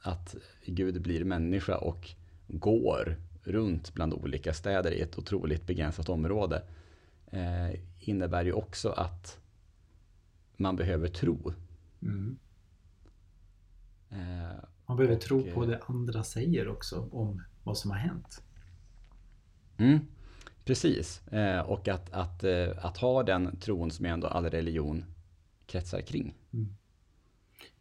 [0.00, 2.10] att Gud blir människa och
[2.46, 6.62] går runt bland olika städer i ett otroligt begränsat område
[7.30, 9.40] eh, innebär ju också att
[10.56, 11.52] man behöver tro.
[12.02, 12.38] Mm.
[14.10, 18.42] Eh, man behöver och, tro på det andra säger också om vad som har hänt.
[19.78, 19.98] Mm,
[20.64, 25.04] precis, eh, och att, att, eh, att ha den tron som ändå all religion
[25.66, 26.34] kretsar kring.
[26.52, 26.76] Mm.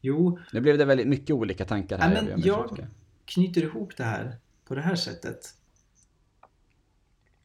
[0.02, 0.40] Jo.
[0.54, 2.16] Nu blev det väldigt mycket olika tankar här.
[2.16, 2.88] Ja, men jag, jag
[3.26, 5.54] knyter ihop det här på det här sättet.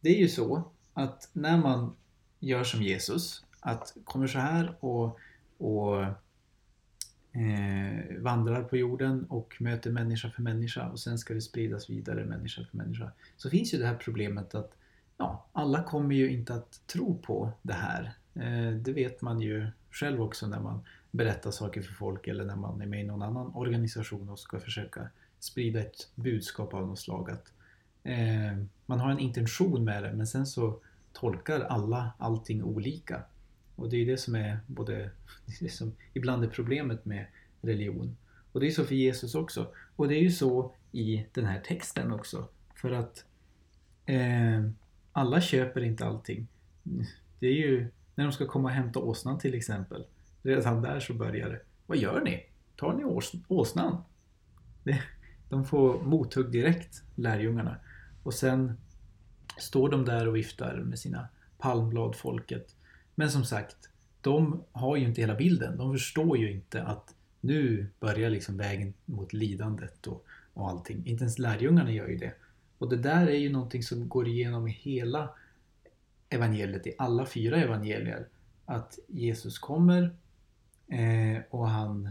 [0.00, 1.96] Det är ju så att när man
[2.38, 5.18] gör som Jesus, att kommer så här och,
[5.58, 6.04] och
[7.32, 12.24] eh, vandrar på jorden och möter människa för människa och sen ska det spridas vidare
[12.24, 13.10] människa för människa.
[13.36, 14.72] Så finns ju det här problemet att
[15.16, 18.12] ja, alla kommer ju inte att tro på det här.
[18.34, 22.56] Eh, det vet man ju själv också när man berättar saker för folk eller när
[22.56, 26.98] man är med i någon annan organisation och ska försöka sprida ett budskap av något
[26.98, 27.30] slag.
[27.30, 27.52] Att,
[28.02, 30.78] eh, man har en intention med det men sen så
[31.12, 33.22] tolkar alla allting olika.
[33.82, 35.10] Och det är det som är både,
[35.60, 37.26] det som ibland är problemet med
[37.60, 38.16] religion.
[38.52, 39.66] Och det är så för Jesus också.
[39.96, 42.48] Och det är ju så i den här texten också.
[42.74, 43.24] För att
[44.06, 44.68] eh,
[45.12, 46.46] alla köper inte allting.
[47.38, 50.04] Det är ju när de ska komma och hämta åsnan till exempel.
[50.42, 51.60] Redan där så börjar det.
[51.86, 52.46] Vad gör ni?
[52.76, 54.02] Tar ni ås åsnan?
[54.84, 55.02] Det,
[55.48, 57.76] de får mothugg direkt, lärjungarna.
[58.22, 58.76] Och sen
[59.58, 62.76] står de där och viftar med sina palmblad, folket.
[63.14, 63.76] Men som sagt,
[64.20, 65.78] de har ju inte hela bilden.
[65.78, 71.06] De förstår ju inte att nu börjar liksom vägen mot lidandet och, och allting.
[71.06, 72.34] Inte ens lärjungarna gör ju det.
[72.78, 75.30] Och det där är ju någonting som går igenom i hela
[76.28, 78.28] evangeliet, i alla fyra evangelier.
[78.64, 80.16] Att Jesus kommer
[80.88, 82.10] eh, och han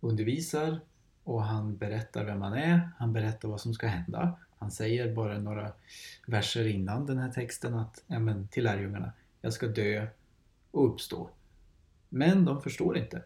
[0.00, 0.80] undervisar
[1.24, 4.38] och han berättar vem han är, han berättar vad som ska hända.
[4.58, 5.72] Han säger bara några
[6.26, 10.06] verser innan den här texten att, ja, men, till lärjungarna, jag ska dö
[10.74, 11.30] och uppstå.
[12.08, 13.22] Men de förstår inte.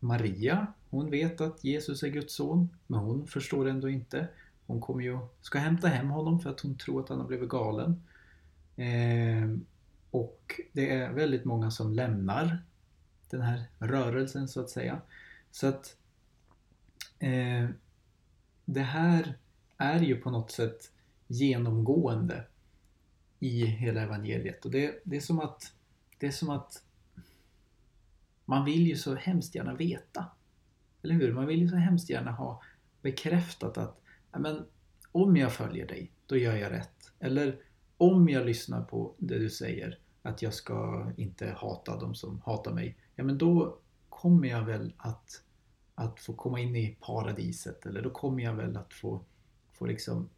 [0.00, 4.28] Maria, hon vet att Jesus är Guds son, men hon förstår ändå inte.
[4.66, 7.48] Hon kommer ju, ska hämta hem honom för att hon tror att han har blivit
[7.48, 8.02] galen.
[8.76, 9.56] Eh,
[10.10, 12.58] och det är väldigt många som lämnar
[13.30, 15.00] den här rörelsen så att säga.
[15.50, 15.96] Så att
[17.18, 17.68] eh,
[18.64, 19.38] det här
[19.76, 20.90] är ju på något sätt
[21.26, 22.44] genomgående
[23.38, 24.64] i hela evangeliet.
[24.64, 25.72] Och det, det, är som att,
[26.18, 26.82] det är som att
[28.50, 30.26] man vill ju så hemskt gärna veta.
[31.02, 31.34] Eller hur?
[31.34, 32.62] Man vill ju så hemskt gärna ha
[33.02, 34.00] bekräftat att
[34.38, 34.66] men,
[35.12, 37.12] om jag följer dig, då gör jag rätt.
[37.18, 37.58] Eller
[37.96, 42.72] om jag lyssnar på det du säger, att jag ska inte hata de som hatar
[42.72, 42.98] mig.
[43.14, 45.42] Ja men då kommer jag väl att
[45.94, 49.24] att få komma in i paradiset eller då kommer jag väl att få,
[49.72, 50.28] få liksom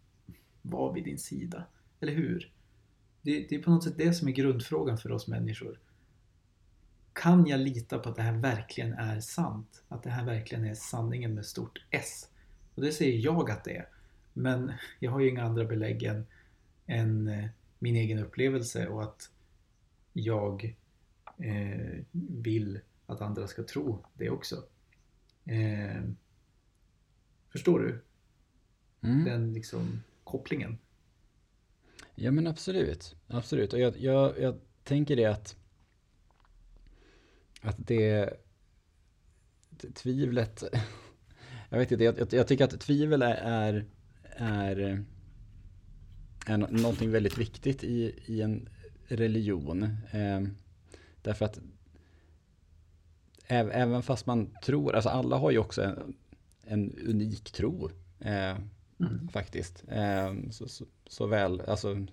[0.63, 1.65] vara vid din sida.
[2.01, 2.53] Eller hur?
[3.23, 5.79] Det, det är på något sätt det som är grundfrågan för oss människor.
[7.13, 9.83] Kan jag lita på att det här verkligen är sant?
[9.89, 12.29] Att det här verkligen är sanningen med stort S?
[12.75, 13.89] Och det säger jag att det är.
[14.33, 16.27] Men jag har ju inga andra belägg än,
[16.87, 17.49] än eh,
[17.79, 19.31] min egen upplevelse och att
[20.13, 20.77] jag
[21.39, 24.65] eh, vill att andra ska tro det också.
[25.45, 26.03] Eh,
[27.53, 28.03] förstår du?
[29.01, 29.25] Mm.
[29.25, 30.79] Den liksom kopplingen.
[32.15, 33.17] Ja men absolut.
[33.27, 33.73] Absolut.
[33.73, 35.57] Och jag, jag, jag tänker det att,
[37.63, 38.37] att det
[39.95, 40.63] tvivlet
[41.69, 43.85] jag vet inte, jag, jag, tycker att tvivel är, är,
[44.37, 45.05] är,
[46.47, 48.69] är någonting väldigt viktigt i, i en
[49.09, 49.83] religion.
[50.11, 50.41] Eh,
[51.23, 51.61] därför att
[53.49, 56.15] även fast man tror, alltså alla har ju också en,
[56.65, 57.91] en unik tro.
[58.21, 58.57] Eh,
[59.01, 59.29] mm.
[59.33, 59.85] Faktiskt.
[59.89, 62.07] Eh, så, så, så väl, alltså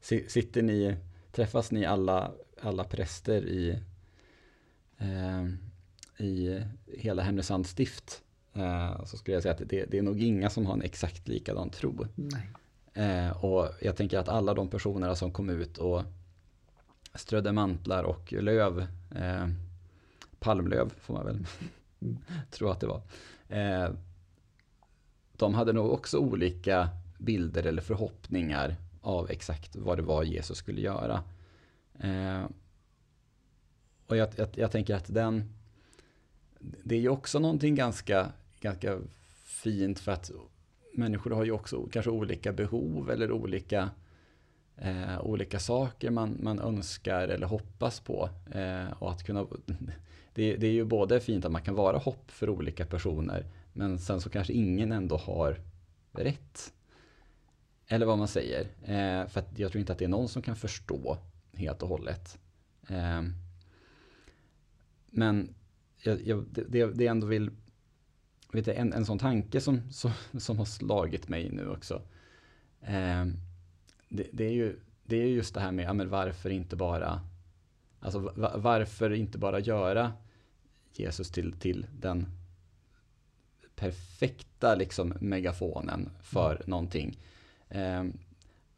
[0.28, 0.96] sitter ni,
[1.32, 3.78] träffas ni alla, alla präster i,
[6.18, 8.22] i hela Härnösands stift
[8.54, 11.28] eh, så skulle jag säga att det, det, är nog inga som har en exakt
[11.28, 12.06] likadan tro.
[12.94, 16.02] Eh, och jag tänker att alla de personerna som kom ut och
[17.14, 19.48] strödde mantlar och löv, eh,
[20.38, 21.46] palmlöv får man väl
[22.00, 22.18] mm.
[22.50, 23.02] tro att det var.
[23.48, 23.90] Eh,
[25.36, 30.80] de hade nog också olika bilder eller förhoppningar av exakt vad det var Jesus skulle
[30.80, 31.22] göra.
[34.08, 35.44] Och jag, jag, jag, tänker att den,
[36.60, 38.98] det är ju också någonting ganska, ganska
[39.44, 40.30] fint för att
[40.94, 43.90] människor har ju också kanske olika behov eller olika,
[44.76, 48.28] eh, olika saker man, man önskar eller hoppas på.
[48.52, 49.46] Eh, och att kunna,
[50.34, 53.98] det, det är ju både fint att man kan vara hopp för olika personer men
[53.98, 55.60] sen så kanske ingen ändå har
[56.12, 56.72] rätt.
[57.88, 58.60] Eller vad man säger.
[58.82, 61.18] Eh, för jag tror inte att det är någon som kan förstå
[61.52, 62.38] helt och hållet.
[62.88, 63.22] Eh,
[65.10, 65.54] men
[65.96, 67.50] jag, jag, det, det jag ändå vill...
[68.52, 72.02] Vet du, en, en sån tanke som, som, som har slagit mig nu också.
[72.80, 73.26] Eh,
[74.08, 77.20] det, det, är ju, det är just det här med, ja, men varför inte bara...
[78.00, 80.12] Alltså varför inte bara göra
[80.92, 82.26] Jesus till, till den
[83.76, 86.62] perfekta liksom megafonen för mm.
[86.66, 87.18] någonting.
[87.68, 88.04] Eh,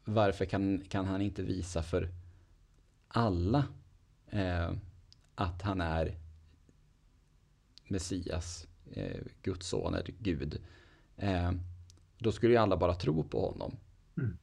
[0.03, 2.09] varför kan, kan han inte visa för
[3.07, 3.65] alla
[4.29, 4.71] eh,
[5.41, 6.15] att han är
[7.87, 10.61] Messias, eh, Guds son eller Gud.
[11.17, 11.51] Eh,
[12.17, 13.75] då skulle ju alla bara tro på honom.
[14.17, 14.37] Mm.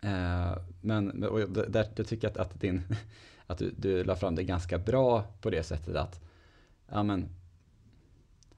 [0.00, 2.82] Eh, men och där, där tycker jag att, att, din,
[3.46, 6.20] att du, du la fram det ganska bra på det sättet att
[6.86, 7.28] ja, men,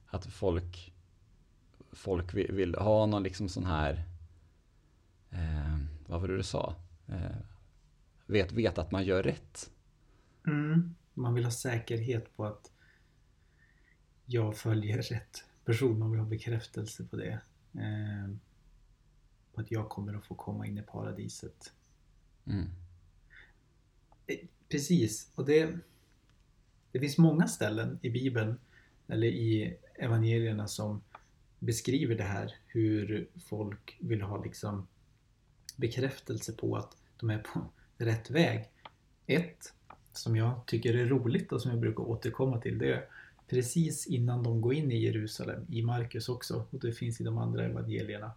[0.07, 0.91] att folk
[1.93, 4.05] folk vill, vill ha någon liksom sån här,
[5.31, 6.75] eh, vad var det du sa?
[7.07, 7.37] Eh,
[8.27, 9.71] vet, vet att man gör rätt.
[10.47, 10.95] Mm.
[11.21, 12.73] Man vill ha säkerhet på att
[14.27, 15.99] jag följer rätt person.
[15.99, 17.41] Man vill ha bekräftelse på det.
[17.75, 18.35] Eh,
[19.55, 21.73] på att jag kommer att få komma in i paradiset.
[22.47, 22.69] Mm.
[24.27, 24.37] Eh,
[24.69, 25.79] precis, och det,
[26.93, 28.59] det finns många ställen i Bibeln
[29.09, 31.03] eller i evangelierna som
[31.59, 34.87] beskriver det här hur folk vill ha liksom
[35.77, 38.71] bekräftelse på att de är på rätt väg.
[39.27, 39.75] Ett
[40.21, 43.05] som jag tycker är roligt och som jag brukar återkomma till det är
[43.49, 47.39] precis innan de går in i Jerusalem, i Markus också och det finns i de
[47.39, 48.33] andra evangelierna.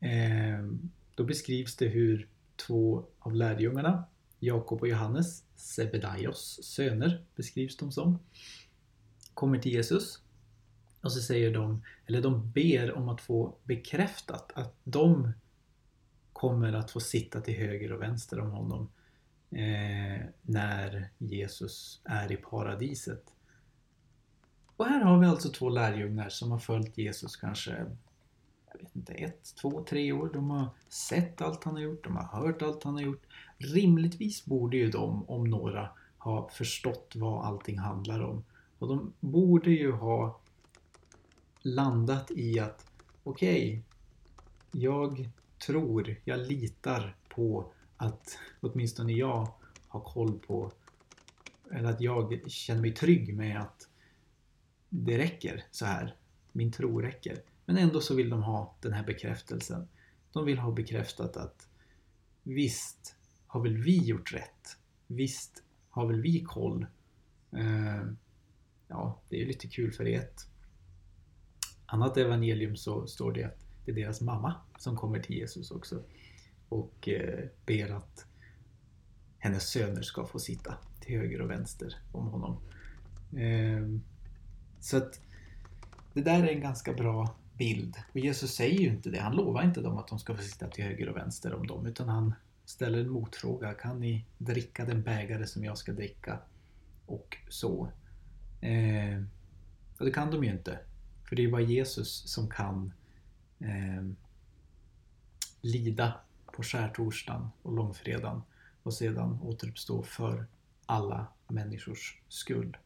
[0.00, 4.04] Ehm, då beskrivs det hur två av lärjungarna,
[4.38, 8.18] Jakob och Johannes, Sebedaios söner beskrivs de som,
[9.34, 10.22] kommer till Jesus
[11.00, 15.32] och så säger de, eller de ber om att få bekräftat att de
[16.32, 18.88] kommer att få sitta till höger och vänster om honom
[19.54, 23.24] eh, när Jesus är i paradiset.
[24.76, 27.86] Och här har vi alltså två lärjungar som har följt Jesus kanske
[28.74, 30.30] jag vet inte, ett, två, tre år.
[30.32, 33.22] De har sett allt han har gjort, de har hört allt han har gjort.
[33.58, 35.88] Rimligtvis borde ju de, om några,
[36.18, 38.44] ha förstått vad allting handlar om.
[38.78, 40.40] Och de borde ju ha
[41.62, 42.86] landat i att
[43.22, 43.80] okej, okay,
[44.82, 45.30] jag
[45.66, 49.52] tror, jag litar på att åtminstone jag
[49.88, 50.72] har koll på
[51.70, 53.88] eller att jag känner mig trygg med att
[54.88, 56.16] det räcker så här.
[56.52, 57.42] Min tro räcker.
[57.66, 59.88] Men ändå så vill de ha den här bekräftelsen.
[60.32, 61.68] De vill ha bekräftat att
[62.42, 64.76] visst har väl vi gjort rätt.
[65.06, 66.86] Visst har väl vi koll.
[67.52, 68.04] Eh,
[68.88, 70.48] ja, det är lite kul för ett
[71.86, 76.02] annat evangelium så står det att det är deras mamma som kommer till Jesus också
[76.68, 78.26] och eh, ber att
[79.38, 82.60] hennes söner ska få sitta till höger och vänster om honom.
[83.36, 84.02] Ehm,
[84.80, 85.20] så att
[86.12, 87.96] det där är en ganska bra bild.
[88.12, 89.20] Och Jesus säger ju inte det.
[89.20, 91.86] Han lovar inte dem att de ska få sitta till höger och vänster om dem
[91.86, 92.34] utan han
[92.64, 93.72] ställer en motfråga.
[93.72, 96.38] Kan ni dricka den bägare som jag ska dricka?
[97.06, 97.88] Och så.
[98.60, 99.22] Eh,
[99.98, 100.78] och det kan de ju inte.
[101.28, 102.92] För det är bara Jesus som kan
[103.60, 104.02] eh,
[105.60, 106.20] lida
[106.56, 108.42] på skärtorsdagen och långfredagen
[108.82, 110.46] och sedan återuppstå för
[110.86, 112.76] alla människors skull.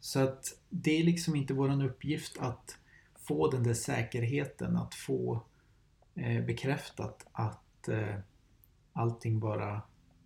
[0.00, 2.78] Så att det är liksom inte våran uppgift att
[3.14, 5.42] få den där säkerheten, att få
[6.14, 8.14] eh, bekräftat att eh,
[8.92, 9.82] allting bara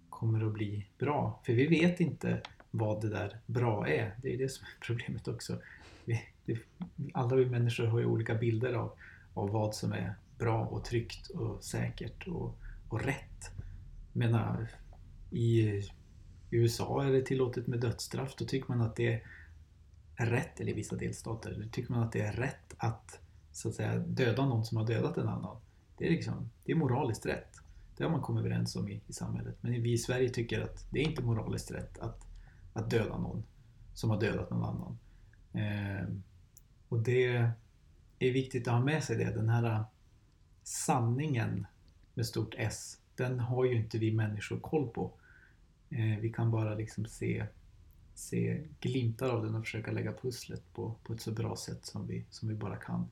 [0.09, 1.41] kommer att bli bra.
[1.47, 4.15] För vi vet inte vad det där bra är.
[4.23, 5.59] Det är det som är problemet också.
[6.05, 6.59] Vi, det,
[7.15, 8.93] alla vi människor har ju olika bilder av,
[9.35, 12.59] av vad som är bra och tryggt och säkert och,
[12.91, 13.51] och rätt.
[14.13, 14.69] Jag menar,
[15.31, 15.83] i
[16.51, 18.35] USA är det tillåtet med dödsstraff.
[18.37, 19.23] Då tycker man att det
[20.17, 23.21] är rätt, eller i vissa delstater, då tycker man att det är rätt att
[23.53, 25.57] så att säga döda någon som har dödat en annan.
[25.97, 27.57] Det är, liksom, det är moraliskt rätt.
[27.97, 29.57] Det har man kommit överens om i, i samhället.
[29.61, 32.27] Men vi i Sverige tycker att det är inte moraliskt rätt att,
[32.73, 33.43] att döda någon
[33.95, 34.99] som har dödat någon annan.
[35.53, 36.09] Eh,
[36.89, 37.53] och det
[38.19, 39.35] är viktigt att ha med sig det.
[39.35, 39.85] Den här
[40.63, 41.67] sanningen
[42.21, 45.13] med stort S, den har ju inte vi människor koll på.
[45.91, 47.47] Eh, vi kan bara liksom se,
[48.15, 52.07] se glimtar av den och försöka lägga pusslet på, på ett så bra sätt som
[52.07, 53.11] vi, som vi bara kan.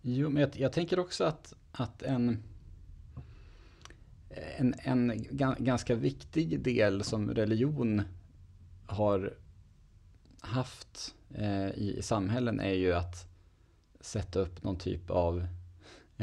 [0.00, 2.42] Jo, men jag, jag tänker också att, att en,
[4.28, 5.26] en, en
[5.58, 8.02] ganska viktig del som religion
[8.86, 9.34] har
[10.40, 13.26] haft eh, i, i samhällen är ju att
[14.00, 15.46] sätta upp någon typ av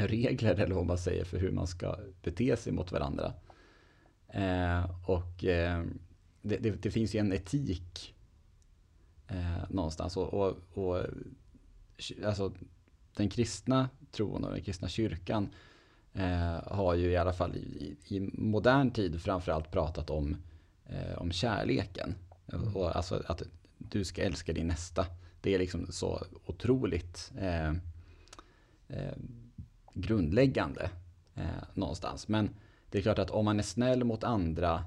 [0.07, 3.33] regler eller vad man säger för hur man ska bete sig mot varandra.
[4.27, 5.83] Eh, och eh,
[6.41, 8.15] det, det, det, finns ju en etik
[9.27, 10.17] eh, någonstans.
[10.17, 11.03] Och, och, och,
[12.25, 12.53] alltså,
[13.15, 15.49] den kristna tron och den kristna kyrkan
[16.13, 20.37] eh, har ju i alla fall i, i modern tid framförallt pratat om,
[20.85, 22.15] eh, om kärleken.
[22.53, 22.75] Mm.
[22.75, 23.43] Och alltså att
[23.77, 25.05] du ska älska din nästa.
[25.41, 27.73] Det är liksom så otroligt eh,
[30.01, 30.89] grundläggande
[31.35, 32.27] eh, någonstans.
[32.27, 32.49] Men
[32.89, 34.83] det är klart att om man är snäll mot andra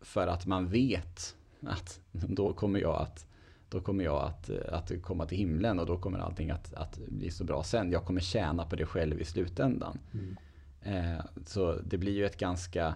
[0.00, 3.26] för att man vet att då kommer jag att
[3.68, 7.30] då kommer jag att, att komma till himlen och då kommer allting att, att bli
[7.30, 7.92] så bra sen.
[7.92, 9.98] Jag kommer tjäna på det själv i slutändan.
[10.12, 10.36] Mm.
[10.82, 12.94] Eh, så det blir ju ett ganska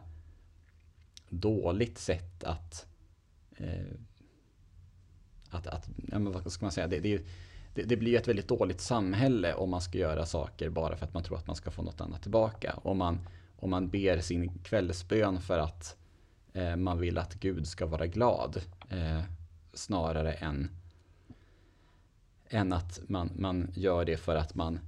[1.28, 2.86] dåligt sätt att
[3.56, 3.96] eh,
[5.50, 7.22] att, att ja, men vad ska man säga, det, det,
[7.76, 11.14] det, det blir ett väldigt dåligt samhälle om man ska göra saker bara för att
[11.14, 12.74] man tror att man ska få något annat tillbaka.
[12.82, 13.18] Om man,
[13.56, 15.96] om man ber sin kvällsbön för att
[16.52, 19.20] eh, man vill att Gud ska vara glad eh,
[19.74, 20.70] snarare än,
[22.48, 24.78] än att man, man gör det för att man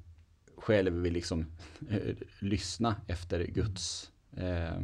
[0.57, 1.47] själv vill liksom
[1.91, 4.81] eh, lyssna efter Guds eh,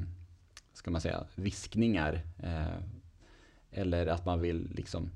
[0.72, 2.20] ska man säga, viskningar.
[2.42, 2.76] Eh,
[3.70, 5.10] eller att man vill liksom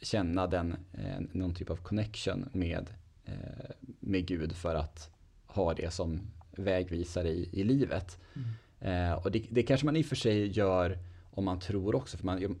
[0.00, 2.90] känna den, eh, någon typ av connection med,
[3.24, 3.34] eh,
[4.00, 5.10] med Gud för att
[5.46, 6.20] ha det som
[6.50, 8.18] vägvisare i, i livet.
[8.34, 8.48] Mm.
[8.80, 10.98] Eh, och det, det kanske man i och för sig gör
[11.30, 12.16] om man tror också.
[12.16, 12.60] För man,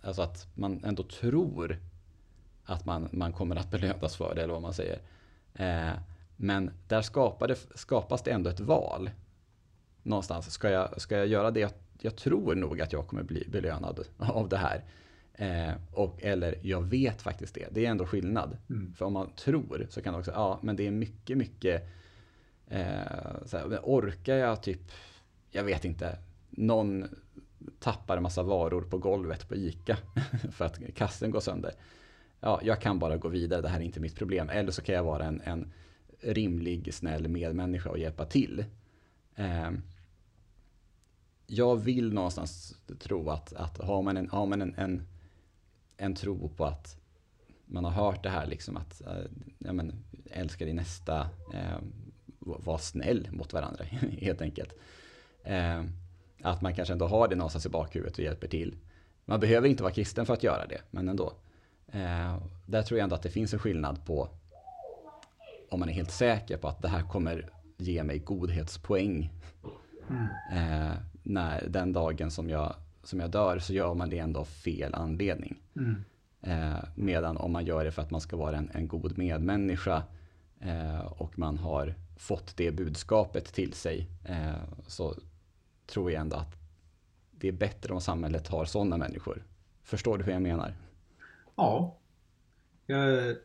[0.00, 1.78] alltså att man ändå tror
[2.64, 4.98] att man, man kommer att belönas för det, eller vad man säger.
[5.54, 5.92] Eh,
[6.36, 9.10] men där skapade, skapas det ändå ett val.
[10.02, 13.48] Någonstans, ska jag, ska jag göra det jag, jag tror nog att jag kommer bli
[13.48, 14.84] belönad av det här.
[15.34, 17.68] Eh, och, eller jag vet faktiskt det.
[17.70, 18.56] Det är ändå skillnad.
[18.70, 18.94] Mm.
[18.94, 21.88] För om man tror så kan det också, ja men det är mycket, mycket
[22.68, 24.80] eh, såhär, orkar jag typ,
[25.50, 26.18] jag vet inte,
[26.50, 27.08] någon
[27.78, 29.98] tappar en massa varor på golvet på ICA
[30.52, 31.72] för att kassen går sönder.
[32.40, 34.48] Ja, jag kan bara gå vidare, det här är inte mitt problem.
[34.48, 35.72] Eller så kan jag vara en, en
[36.20, 38.64] rimlig, snäll medmänniska och hjälpa till.
[39.34, 39.70] Eh,
[41.46, 45.06] jag vill någonstans tro att, att har man en, har man en, en
[46.02, 46.96] en tro på att
[47.66, 49.24] man har hört det här liksom att eh,
[49.58, 51.20] ja, men, älska din nästa,
[51.54, 51.78] eh,
[52.38, 53.84] var snäll mot varandra
[54.18, 54.72] helt enkelt.
[55.44, 55.84] Eh,
[56.42, 58.76] att man kanske ändå har det någonstans i bakhuvudet och hjälper till.
[59.24, 61.32] Man behöver inte vara kristen för att göra det, men ändå.
[61.92, 64.28] Eh, där tror jag ändå att det finns en skillnad på
[65.70, 69.30] om man är helt säker på att det här kommer ge mig godhetspoäng.
[70.10, 70.26] Mm.
[70.52, 74.44] Eh, när den dagen som jag som jag dör så gör man det ändå av
[74.44, 75.62] fel anledning.
[75.76, 76.04] Mm.
[76.40, 80.02] Eh, medan om man gör det för att man ska vara en, en god medmänniska
[80.60, 85.14] eh, och man har fått det budskapet till sig eh, så
[85.86, 86.56] tror jag ändå att
[87.30, 89.44] det är bättre om samhället har sådana människor.
[89.82, 90.74] Förstår du hur jag menar?
[91.56, 91.98] Ja,
[92.86, 93.36] jag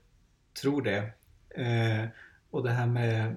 [0.61, 1.13] tror det.
[1.49, 2.09] Eh,
[2.49, 3.35] och det här med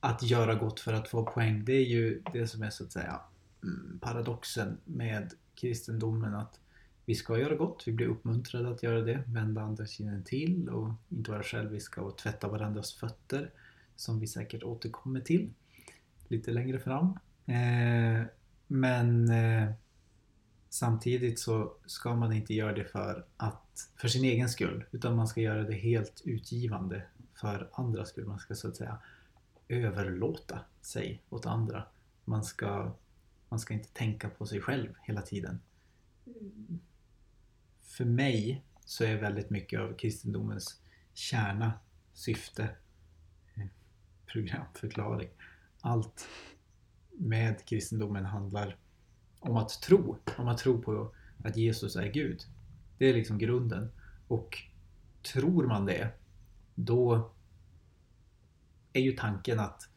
[0.00, 2.92] att göra gott för att få poäng, det är ju det som är så att
[2.92, 3.20] säga
[3.64, 6.60] Mm, paradoxen med kristendomen att
[7.04, 10.92] vi ska göra gott, vi blir uppmuntrade att göra det, vända andra kinden till och
[11.08, 13.50] inte vara själviska och tvätta varandras fötter
[13.96, 15.50] som vi säkert återkommer till
[16.28, 17.18] lite längre fram.
[17.46, 18.26] Eh,
[18.66, 19.70] men eh,
[20.68, 25.28] samtidigt så ska man inte göra det för, att, för sin egen skull utan man
[25.28, 27.02] ska göra det helt utgivande
[27.34, 28.26] för andras skull.
[28.26, 28.98] Man ska så att säga
[29.68, 31.84] överlåta sig åt andra.
[32.24, 32.92] Man ska
[33.54, 35.60] man ska inte tänka på sig själv hela tiden.
[37.82, 40.80] För mig så är väldigt mycket av kristendomens
[41.12, 41.72] kärna
[42.12, 42.62] syfte,
[43.54, 43.66] eh,
[44.26, 45.28] programförklaring.
[45.80, 46.28] Allt
[47.12, 48.78] med kristendomen handlar
[49.40, 50.18] om att tro.
[50.38, 52.42] Om att tro på att Jesus är Gud.
[52.98, 53.92] Det är liksom grunden.
[54.28, 54.58] Och
[55.32, 56.10] tror man det,
[56.74, 57.32] då
[58.92, 59.88] är ju tanken att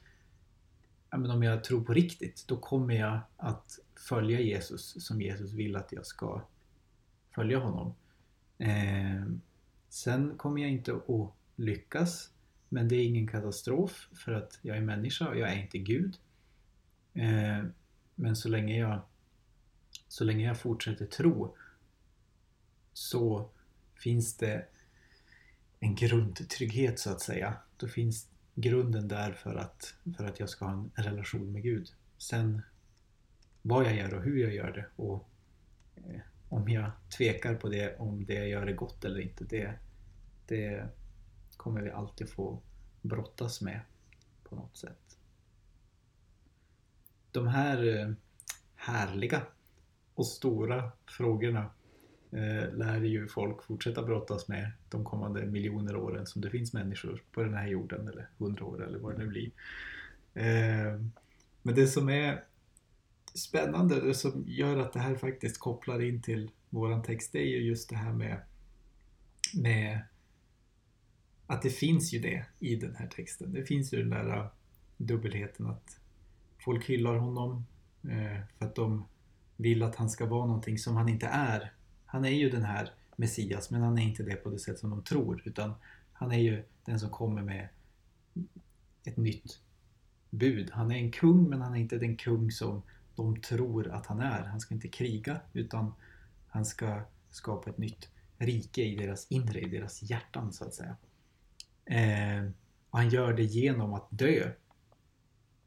[1.18, 5.54] ja, men om jag tror på riktigt, då kommer jag att följa Jesus som Jesus
[5.54, 6.42] vill att jag ska
[7.36, 7.96] följa honom.
[8.58, 9.26] Eh,
[9.90, 12.32] sen kommer jag inte att lyckas,
[12.70, 16.18] men det är ingen katastrof för att jag är människa och jag är inte Gud.
[17.14, 17.64] Eh,
[18.16, 19.02] men så länge jag
[20.08, 21.56] så länge jag fortsätter tro
[22.94, 23.50] så
[23.96, 24.66] finns det
[25.80, 27.54] en grundtrygghet så att säga.
[27.78, 28.30] Då finns
[28.60, 31.94] grunden där för att, för att jag ska ha en relation med Gud.
[32.18, 32.62] Sen
[33.62, 35.30] vad jag gör och hur jag gör det och
[35.96, 39.74] eh, om jag tvekar på det, om det jag gör är gott eller inte, det,
[40.48, 40.88] det
[41.58, 42.62] kommer vi alltid få
[43.02, 43.82] brottas med
[44.44, 45.18] på något sätt.
[47.32, 48.14] De här eh,
[48.76, 49.42] härliga
[50.14, 51.70] och stora frågorna
[52.38, 57.24] Eh, lär ju folk fortsätta brottas med de kommande miljoner åren som det finns människor
[57.32, 59.52] på den här jorden eller hundra år eller vad det nu blir.
[60.34, 61.02] Eh,
[61.62, 62.44] men det som är
[63.34, 67.48] spännande, det som gör att det här faktiskt kopplar in till våran text, det är
[67.48, 68.42] ju just det här med,
[69.56, 70.02] med
[71.48, 73.54] att det finns ju det i den här texten.
[73.54, 74.46] Det finns ju den där äh,
[74.98, 76.00] dubbelheten att
[76.60, 77.66] folk hyllar honom
[78.04, 79.06] eh, för att de
[79.56, 81.72] vill att han ska vara någonting som han inte är.
[82.08, 84.90] Han är ju den här Messias men han är inte det på det sätt som
[84.90, 85.74] de tror utan
[86.14, 87.68] han är ju den som kommer med
[89.04, 89.60] ett nytt
[90.30, 90.72] bud.
[90.72, 92.82] Han är en kung men han är inte den kung som
[93.16, 94.44] de tror att han är.
[94.44, 95.94] Han ska inte kriga utan
[96.48, 100.96] han ska skapa ett nytt rike i deras inre, i deras hjärtan så att säga.
[101.86, 102.52] Eh,
[102.90, 104.52] och han gör det genom att dö.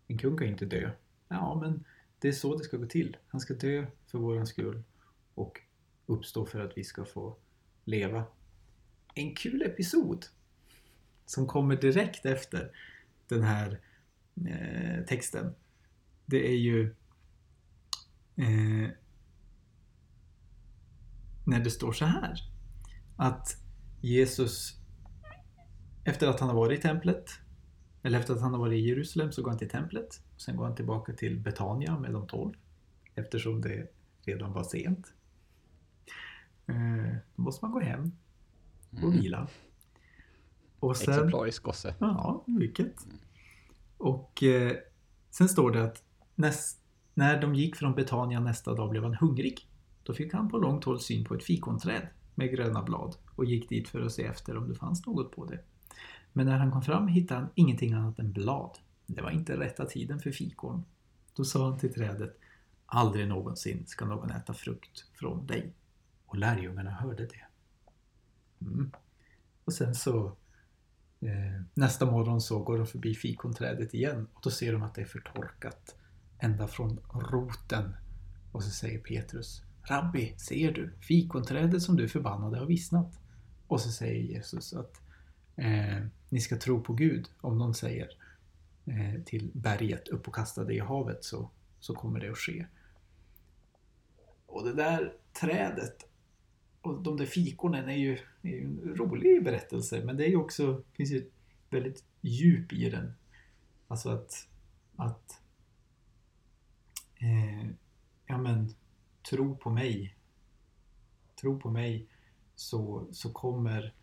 [0.06, 0.90] En kung kan ju inte dö.
[1.28, 1.84] Ja, men
[2.18, 3.16] det är så det ska gå till.
[3.28, 4.82] Han ska dö för våran skull
[5.34, 5.60] och
[6.10, 7.36] uppstå för att vi ska få
[7.84, 8.24] leva.
[9.14, 10.26] En kul episod
[11.26, 12.70] som kommer direkt efter
[13.28, 13.80] den här
[14.46, 15.54] eh, texten.
[16.26, 16.94] Det är ju
[18.36, 18.90] eh,
[21.46, 22.34] när det står så här.
[23.16, 23.62] Att
[24.00, 24.76] Jesus
[26.04, 27.30] efter att han har varit i templet
[28.02, 30.20] eller efter att han har varit i Jerusalem så går han till templet.
[30.36, 32.54] Sen går han tillbaka till Betania med de tolv.
[33.14, 33.86] Eftersom det
[34.22, 35.14] redan var sent.
[36.70, 38.12] Eh, då måste man gå hem
[38.90, 39.10] och mm.
[39.10, 39.48] vila.
[40.80, 41.94] Och sen, Exemplarisk gosse.
[41.98, 43.06] Ja, mycket.
[43.96, 44.76] Och eh,
[45.30, 46.02] sen står det att
[46.34, 46.80] näst,
[47.14, 49.68] när de gick från Betania nästa dag blev han hungrig.
[50.02, 53.68] Då fick han på långt håll syn på ett fikonträd med gröna blad och gick
[53.68, 55.60] dit för att se efter om det fanns något på det.
[56.32, 58.78] Men när han kom fram hittade han ingenting annat än blad.
[59.06, 60.84] Det var inte rätta tiden för fikon.
[61.36, 62.36] Då sa han till trädet
[62.92, 65.72] Aldrig någonsin ska någon äta frukt från dig.
[66.30, 67.46] Och lärjungarna hörde det.
[68.60, 68.90] Mm.
[69.64, 70.26] Och sen så
[71.20, 75.00] eh, nästa morgon så går de förbi fikonträdet igen och då ser de att det
[75.00, 75.96] är förtorkat
[76.38, 77.96] ända från roten.
[78.52, 80.92] Och så säger Petrus Rabbi, ser du?
[81.00, 83.18] Fikonträdet som du förbannade har vissnat.
[83.66, 85.00] Och så säger Jesus att
[85.56, 87.28] eh, ni ska tro på Gud.
[87.40, 88.08] Om någon säger
[88.86, 91.50] eh, till berget upp och kasta det i havet så,
[91.80, 92.66] så kommer det att ske.
[94.46, 96.09] Och det där trädet
[96.82, 100.36] och de där fikonen är ju, är ju en rolig berättelse men det är ju
[100.36, 101.32] också, finns ju ett
[101.70, 103.12] väldigt djup i den.
[103.88, 104.48] Alltså att,
[104.96, 105.40] att
[107.16, 107.70] eh,
[108.26, 108.74] ja men
[109.30, 110.16] tro på mig.
[111.40, 112.06] Tro på mig
[112.54, 113.94] så, så kommer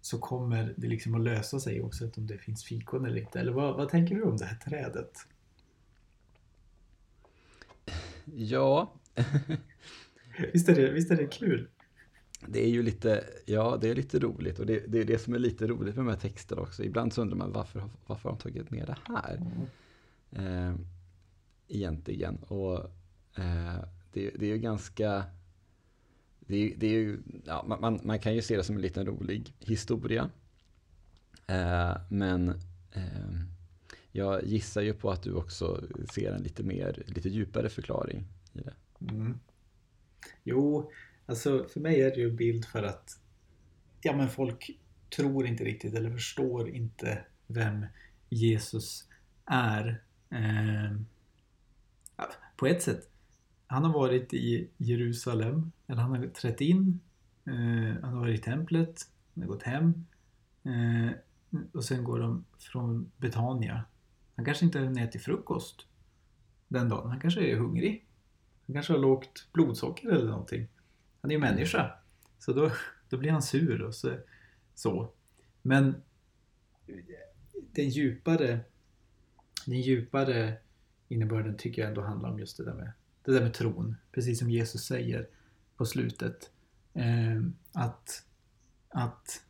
[0.00, 3.40] så kommer det liksom att lösa sig oavsett om det finns fikon eller inte.
[3.40, 5.26] Eller vad, vad tänker du om det här trädet?
[8.24, 8.92] Ja.
[10.52, 11.68] visst, är det, visst är det kul?
[12.40, 15.34] Det är ju lite, ja det är lite roligt och det, det är det som
[15.34, 16.84] är lite roligt med de här texterna också.
[16.84, 19.36] Ibland så undrar man varför, varför har de tagit med det här?
[20.32, 20.68] Mm.
[20.70, 20.74] Eh,
[21.68, 22.36] egentligen.
[22.36, 22.78] Och
[23.34, 25.24] eh, det, det är ju ganska
[26.46, 29.54] det, det är ju, ja, man, man, kan ju se det som en liten rolig
[29.58, 30.30] historia.
[31.46, 32.48] Eh, men
[32.92, 33.40] eh,
[34.12, 38.58] jag gissar ju på att du också ser en lite mer, lite djupare förklaring i
[38.58, 38.74] det.
[39.00, 39.38] Mm.
[40.44, 40.90] Jo,
[41.26, 43.18] alltså för mig är det ju en bild för att
[44.00, 44.80] ja, men folk
[45.16, 47.86] tror inte riktigt eller förstår inte vem
[48.28, 49.08] Jesus
[49.44, 50.02] är.
[50.30, 50.96] Eh,
[52.56, 53.10] på ett sätt
[53.66, 57.00] han har varit i Jerusalem, eller han har trätt in,
[57.44, 59.00] eh, han har varit i templet,
[59.34, 60.06] han har gått hem.
[60.64, 61.12] Eh,
[61.72, 63.84] och sen går de från Betania.
[64.36, 65.86] Han kanske inte har ätit frukost
[66.68, 67.10] den dagen.
[67.10, 68.06] Han kanske är hungrig.
[68.66, 70.68] Han kanske har lågt blodsocker eller någonting.
[71.26, 71.94] Han är ju människa.
[72.38, 72.72] Så då,
[73.08, 74.16] då blir han sur och så.
[74.74, 75.12] så.
[75.62, 76.02] Men
[77.52, 78.60] den djupare,
[79.66, 80.56] den djupare
[81.08, 82.92] innebörden tycker jag ändå handlar om just det där med,
[83.24, 83.96] det där med tron.
[84.12, 85.28] Precis som Jesus säger
[85.76, 86.50] på slutet.
[86.94, 88.24] Eh, att,
[88.88, 89.42] att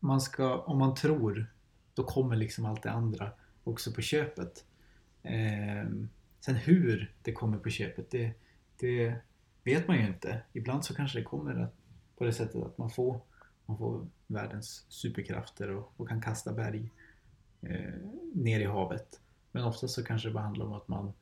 [0.00, 1.46] man ska, om man tror,
[1.94, 3.32] då kommer liksom allt det andra
[3.64, 4.64] också på köpet.
[5.22, 5.90] Eh,
[6.40, 8.32] sen hur det kommer på köpet, det,
[8.78, 9.20] det
[9.66, 10.42] vet man ju inte.
[10.52, 11.74] Ibland så kanske det kommer att,
[12.18, 13.20] på det sättet att man får,
[13.66, 16.92] man får världens superkrafter och, och kan kasta berg
[17.62, 17.94] eh,
[18.34, 19.20] ner i havet.
[19.52, 21.12] Men oftast så kanske det bara handlar om att man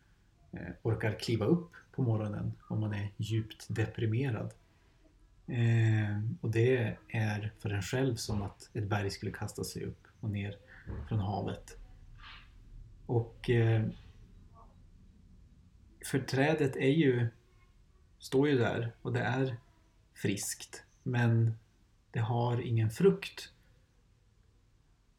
[0.53, 4.55] eh, orkar kliva upp på morgonen om man är djupt deprimerad.
[5.47, 10.07] Eh, och det är för en själv som att ett berg skulle kasta sig upp
[10.20, 10.59] och ner
[11.09, 11.78] från havet.
[13.07, 13.86] Och eh,
[16.05, 17.28] för trädet är ju,
[18.24, 19.56] står ju där och det är
[20.14, 21.54] friskt men
[22.10, 23.52] det har ingen frukt.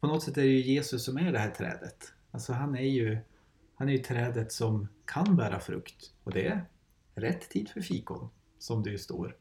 [0.00, 2.12] På något sätt är det ju Jesus som är det här trädet.
[2.30, 3.18] Alltså han är ju,
[3.74, 6.64] han är ju trädet som kan bära frukt och det är
[7.14, 8.28] rätt tid för fikon
[8.58, 9.36] som det ju står.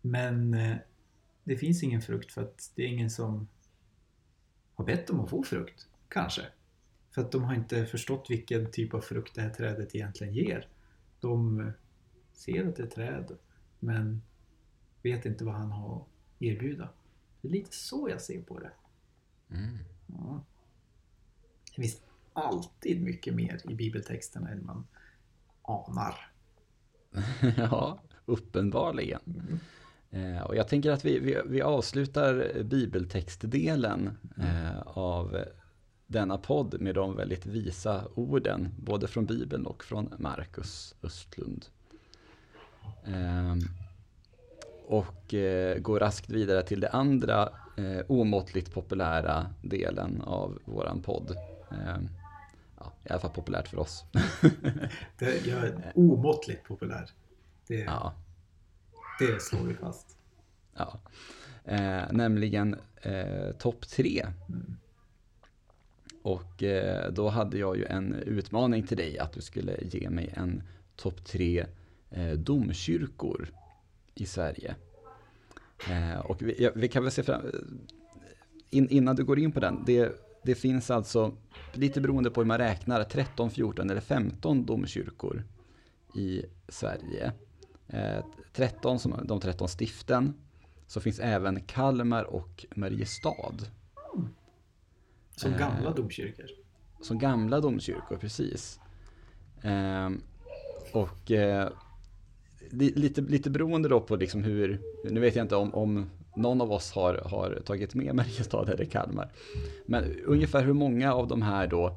[0.00, 0.76] Men eh,
[1.44, 3.48] det finns ingen frukt för att det är ingen som
[4.74, 5.88] har bett om att få frukt.
[6.08, 6.42] Kanske.
[7.10, 10.68] För att de har inte förstått vilken typ av frukt det här trädet egentligen ger.
[11.20, 11.72] De
[12.36, 13.36] ser att det är träd
[13.78, 14.22] men
[15.02, 16.88] vet inte vad han har att erbjuda.
[17.40, 18.70] Det är lite så jag ser på det.
[19.50, 19.78] Mm.
[20.06, 20.44] Ja.
[21.76, 24.86] Det finns alltid mycket mer i bibeltexterna än man
[25.62, 26.14] anar.
[27.56, 29.20] ja, uppenbarligen.
[29.26, 30.36] Mm.
[30.36, 35.44] Eh, och jag tänker att vi, vi, vi avslutar bibeltextdelen eh, av
[36.06, 41.66] denna podd med de väldigt visa orden, både från Bibeln och från Marcus Östlund.
[43.06, 43.56] Eh,
[44.86, 51.36] och eh, går raskt vidare till det andra eh, omåttligt populära delen av våran podd.
[51.70, 51.96] Eh,
[52.78, 54.04] ja, I alla fall populärt för oss.
[55.18, 57.10] det är omåttligt populär.
[57.66, 58.12] Det, ja.
[59.18, 60.18] det slår vi fast.
[60.76, 60.98] Ja.
[61.64, 64.26] Eh, nämligen eh, topp tre.
[64.48, 64.76] Mm.
[66.22, 70.32] Och eh, då hade jag ju en utmaning till dig att du skulle ge mig
[70.36, 70.62] en
[70.96, 71.66] topp tre
[72.36, 73.50] domkyrkor
[74.14, 74.74] i Sverige.
[75.90, 77.42] Eh, och vi, vi, kan väl se fram...
[78.70, 79.82] In, innan du går in på den.
[79.86, 81.36] Det, det finns alltså,
[81.72, 85.44] lite beroende på hur man räknar, 13, 14 eller 15 domkyrkor
[86.14, 87.32] i Sverige.
[87.88, 90.34] Eh, 13 som de 13 stiften.
[90.86, 93.54] Så finns även Kalmar och Mariestad.
[95.36, 96.46] Som gamla domkyrkor?
[97.00, 98.80] Som gamla domkyrkor, precis.
[99.62, 100.10] Eh,
[100.92, 101.68] och eh,
[102.70, 106.72] lite, lite beroende då på liksom hur, nu vet jag inte om, om någon av
[106.72, 109.32] oss har, har tagit med Mariestad eller Kalmar.
[109.86, 111.96] Men ungefär hur många av de här då,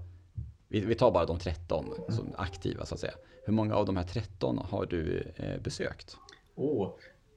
[0.67, 3.13] vi, vi tar bara de 13 som aktiva så att säga.
[3.45, 6.17] Hur många av de här 13 har du eh, besökt?
[6.55, 6.89] Åh,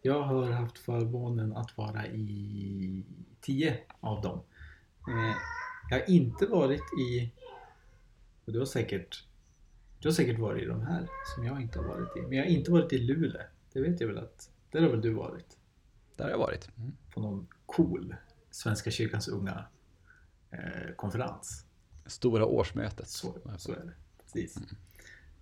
[0.03, 3.05] jag har haft förmånen att vara i
[3.41, 4.41] 10 av dem.
[5.09, 5.37] Eh,
[5.91, 7.33] jag har inte varit i,
[8.45, 9.25] och du har säkert
[10.03, 12.21] du har säkert varit i de här som jag inte har varit i.
[12.21, 13.43] Men jag har inte varit i Luleå.
[13.73, 15.57] Det vet jag väl att, där har väl du varit?
[16.17, 16.69] Där har jag varit.
[16.77, 16.93] Mm.
[17.11, 18.15] På någon cool
[18.51, 19.65] Svenska kyrkans unga
[20.51, 21.65] eh, konferens.
[22.07, 23.09] Stora årsmötet.
[23.09, 23.93] Så, så är det.
[24.23, 24.57] Precis.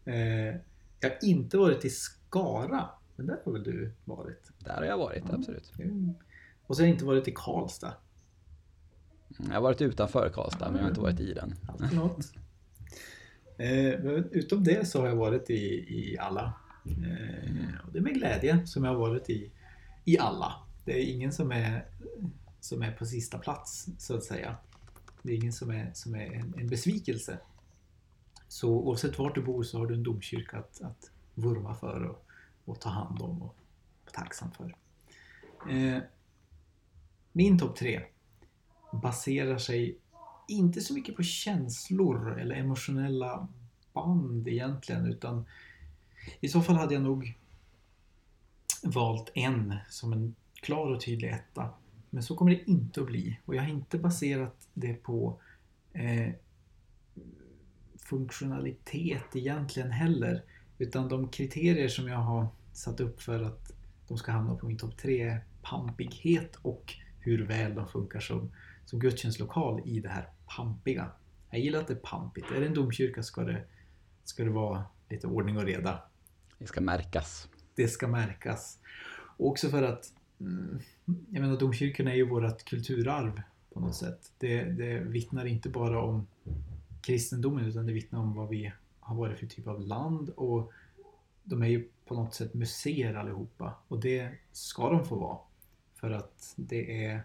[0.04, 0.48] Mm.
[0.54, 0.60] Eh,
[1.00, 2.88] jag har inte varit i Skara.
[3.16, 4.50] Men där har väl du varit?
[4.58, 5.34] Där har jag varit, mm.
[5.34, 5.72] absolut.
[6.66, 7.94] Och så har jag inte varit i Karlstad.
[9.38, 11.54] Jag har varit utanför Karlstad, men jag har inte varit i den.
[11.68, 12.32] Alltid något.
[13.60, 13.94] Eh,
[14.32, 16.52] utom det så har jag varit i, i alla.
[16.84, 19.50] Eh, och det är med glädje som jag har varit i,
[20.04, 20.54] i alla.
[20.84, 21.86] Det är ingen som är,
[22.60, 24.56] som är på sista plats så att säga.
[25.22, 27.38] Det är ingen som är, som är en, en besvikelse.
[28.48, 32.26] Så oavsett vart du bor så har du en domkyrka att, att vurma för och,
[32.64, 33.56] och ta hand om och
[34.04, 34.76] vara tacksam för.
[35.70, 36.02] Eh,
[37.32, 38.02] min topp tre
[38.92, 39.98] baserar sig
[40.50, 43.48] inte så mycket på känslor eller emotionella
[43.92, 45.44] band egentligen utan
[46.40, 47.38] i så fall hade jag nog
[48.82, 51.68] valt en som en klar och tydlig etta.
[52.10, 55.40] Men så kommer det inte att bli och jag har inte baserat det på
[55.92, 56.32] eh,
[57.98, 60.42] funktionalitet egentligen heller.
[60.78, 63.72] Utan de kriterier som jag har satt upp för att
[64.08, 68.50] de ska hamna på min topp tre är pampighet och hur väl de funkar som
[68.90, 71.10] som gudstjänstlokal i det här pampiga.
[71.50, 72.46] Jag gillar att det är pampigt.
[72.50, 73.64] Är det en domkyrka ska det,
[74.24, 76.02] ska det vara lite ordning och reda.
[76.58, 77.48] Det ska märkas.
[77.74, 78.78] Det ska märkas.
[79.12, 80.80] Och också för att mm,
[81.30, 83.42] jag menar, domkyrkorna är ju vårt kulturarv
[83.72, 84.32] på något sätt.
[84.38, 86.26] Det, det vittnar inte bara om
[87.02, 90.72] kristendomen utan det vittnar om vad vi har varit för typ av land och
[91.44, 95.38] de är ju på något sätt museer allihopa och det ska de få vara.
[95.94, 97.22] För att det är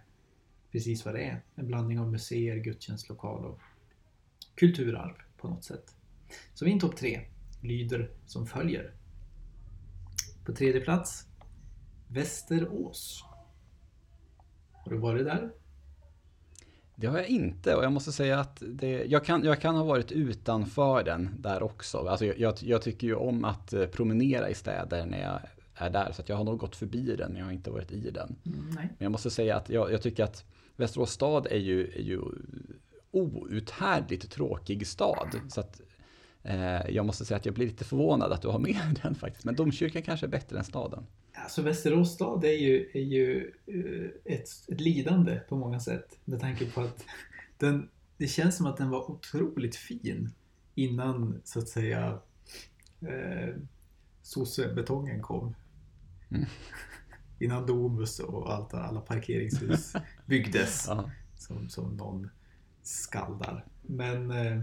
[0.75, 1.41] precis vad det är.
[1.55, 3.59] En blandning av museer, gudstjänstlokal och
[4.55, 5.95] kulturarv på något sätt.
[6.53, 7.21] Så min topp tre
[7.61, 8.93] lyder som följer.
[10.45, 11.27] På tredje plats
[12.07, 13.23] Västerås.
[14.71, 15.51] Har du varit där?
[16.95, 19.83] Det har jag inte och jag måste säga att det, jag, kan, jag kan ha
[19.83, 21.97] varit utanför den där också.
[21.97, 25.39] Alltså jag, jag, tycker ju om att eh, promenera i städer när jag
[25.75, 28.11] är där så jag har nog gått förbi den men jag har inte varit i
[28.11, 28.35] den.
[28.45, 30.45] Mm, men jag måste säga att jag, jag tycker att
[30.75, 32.21] Västerås stad är ju, är ju
[33.11, 35.39] outhärdligt tråkig stad.
[35.49, 35.81] Så att
[36.43, 39.45] eh, jag måste säga att jag blir lite förvånad att du har med den faktiskt.
[39.45, 41.05] Men domkyrkan kanske är bättre än staden.
[41.33, 46.19] Alltså Västerås stad är ju, är ju eh, ett, ett lidande på många sätt.
[46.25, 47.05] Med tanke på att
[47.57, 50.29] den, det känns som att den var otroligt fin
[50.75, 52.19] innan så att säga
[53.01, 53.55] eh,
[54.21, 55.55] sossebetongen kom.
[56.31, 56.45] Mm.
[57.39, 59.93] Innan Domus och allt, alla parkeringshus
[60.25, 60.85] byggdes.
[60.87, 61.11] ja.
[61.37, 62.29] som, som någon
[62.83, 63.65] skaldar.
[63.81, 64.61] Men eh,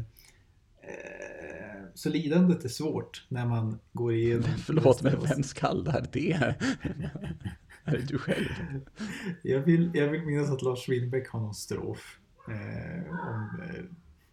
[1.95, 4.51] så lidandet är svårt när man går igenom...
[4.59, 6.33] Förlåt, men vem skaldar det?
[7.85, 8.47] är det du själv?
[9.43, 13.85] Jag vill, jag vill minnas att Lars Winbäck har någon strof eh, om eh,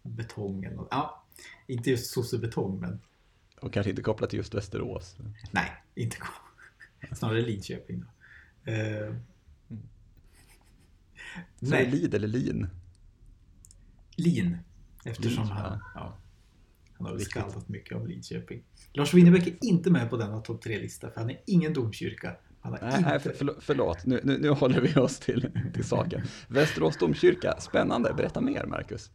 [0.02, 0.78] betongen.
[0.78, 1.24] Och, ja,
[1.66, 3.00] inte just sossebetong, men...
[3.60, 5.16] Och kanske inte kopplat till just Västerås?
[5.50, 6.16] Nej, inte
[7.12, 8.00] Snarare Lidköping.
[8.00, 8.72] Då.
[8.72, 9.14] Eh.
[11.60, 11.82] Så nej.
[11.82, 12.68] är det Lid eller Lin?
[14.16, 14.56] Lin.
[15.04, 15.78] Eftersom Lin, han...
[15.94, 16.18] Ja.
[16.98, 18.62] Han har skaldat mycket om Lidköping.
[18.92, 22.36] Lars Winnerbäck är inte med på denna topp tre-lista för han är ingen domkyrka.
[22.60, 23.10] Han nej, inte...
[23.10, 26.22] nej för, förlåt, nu, nu, nu, håller vi oss till, till saken.
[26.48, 28.14] Västerås domkyrka, spännande.
[28.16, 29.10] Berätta mer, Marcus.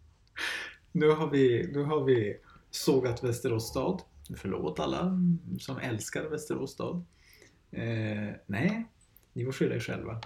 [0.91, 2.37] Nu har vi, nu har vi
[2.71, 4.01] sågat Västerås stad.
[4.35, 5.19] Förlåt alla
[5.59, 7.05] som älskar Västerås stad.
[7.71, 8.87] Eh, nej,
[9.33, 10.21] ni får skylla er själva.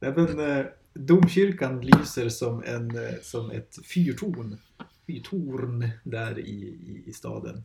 [0.00, 4.58] Även eh, domkyrkan lyser som, en, eh, som ett fyrtorn
[5.06, 7.64] fyrtorn där i, i, i staden.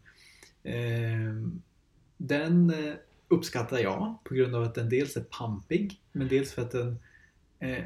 [0.64, 1.50] Ehm, eh,
[2.18, 2.74] den
[3.28, 7.00] uppskattar jag på grund av att den dels är pampig men dels för att den
[7.60, 7.86] eh, eh,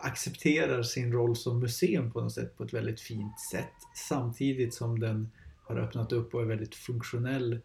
[0.00, 3.74] accepterar sin roll som museum på något sätt på ett väldigt fint sätt
[4.08, 5.30] samtidigt som den
[5.62, 7.60] har öppnat upp och är väldigt funktionell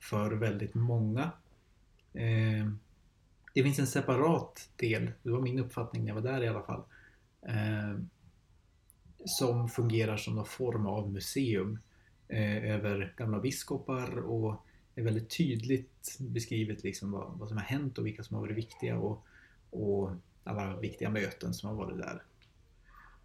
[0.00, 1.30] för väldigt många.
[2.14, 2.68] Eh,
[3.52, 6.62] det finns en separat del, det var min uppfattning när jag var där i alla
[6.62, 6.82] fall,
[7.46, 7.98] eh,
[9.24, 11.78] som fungerar som någon form av museum
[12.28, 17.98] eh, över gamla biskopar och är väldigt tydligt beskrivet liksom vad, vad som har hänt
[17.98, 19.24] och vilka som har varit viktiga och,
[19.70, 20.10] och
[20.44, 22.22] alla viktiga möten som har varit där.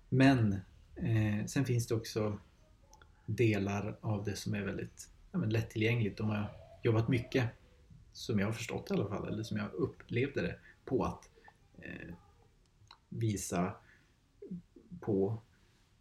[0.10, 0.54] Men
[0.96, 2.40] eh, sen finns det också
[3.26, 6.18] delar av det som är väldigt ja, men lättillgängligt.
[6.18, 6.52] De har
[6.84, 7.50] jobbat mycket,
[8.18, 10.56] som jag har förstått i alla fall, eller som jag upplevde det,
[10.86, 11.30] på att
[11.78, 12.14] eh,
[13.10, 13.74] visa
[15.00, 15.38] på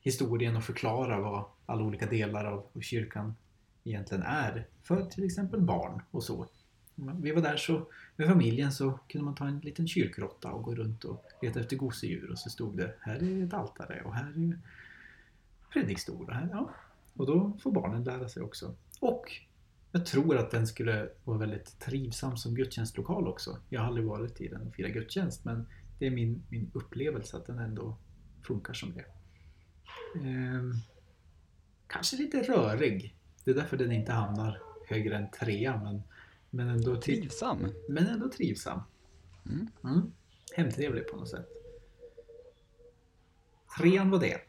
[0.01, 3.35] historien och förklara vad alla olika delar av kyrkan
[3.85, 6.47] egentligen är för till exempel barn och så.
[6.95, 10.75] Vi var där så med familjen så kunde man ta en liten kyrkråtta och gå
[10.75, 14.29] runt och leta efter gosedjur och så stod det här är ett altare och här
[14.29, 14.59] är
[15.73, 16.71] predikstol och här, ja.
[17.15, 18.75] Och då får barnen lära sig också.
[19.01, 19.33] Och
[19.93, 23.59] jag tror att den skulle vara väldigt trivsam som gudstjänstlokal också.
[23.69, 25.67] Jag har aldrig varit i den och firat gudstjänst men
[25.99, 27.97] det är min, min upplevelse att den ändå
[28.43, 29.05] funkar som det.
[30.15, 30.63] Eh,
[31.87, 33.17] kanske lite rörig.
[33.45, 35.83] Det är därför den inte hamnar högre än trea.
[35.83, 36.03] Men,
[36.51, 37.59] men ändå trivsam.
[37.89, 38.81] Men ändå trivsam.
[39.47, 39.69] Mm.
[39.85, 40.13] Mm.
[40.57, 41.49] Hemtrevlig på något sätt.
[43.79, 44.41] Trean var det.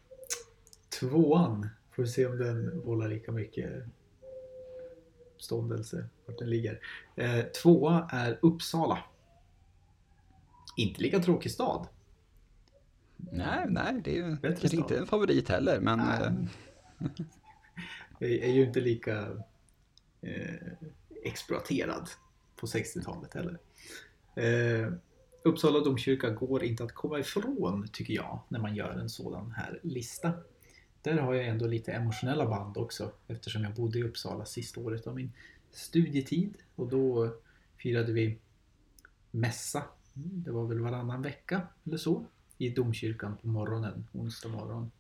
[1.00, 1.70] Tvåan.
[1.92, 3.84] Får vi se om den vållar lika mycket
[5.40, 6.80] ståndelse vart den ligger.
[7.16, 9.04] Eh, tvåa är Uppsala.
[10.78, 11.88] Inte lika tråkig stad.
[13.18, 16.00] Nej, nej, det är ju kanske inte en favorit heller, men...
[18.20, 19.28] Jag är ju inte lika
[20.22, 20.56] eh,
[21.24, 22.10] exploaterad
[22.56, 23.60] på 60-talet heller.
[24.36, 24.94] Eh,
[25.44, 29.80] Uppsala domkyrka går inte att komma ifrån, tycker jag, när man gör en sådan här
[29.84, 30.34] lista.
[31.08, 35.08] Där har jag ändå lite emotionella band också, eftersom jag bodde i Uppsala sista året
[35.08, 35.32] av min
[35.72, 37.34] studietid och då
[37.78, 38.38] firade vi
[39.32, 39.84] mässa.
[40.16, 42.26] Mm, det var väl varannan vecka eller så
[42.58, 44.91] i domkyrkan på morgonen, onsdag morgon.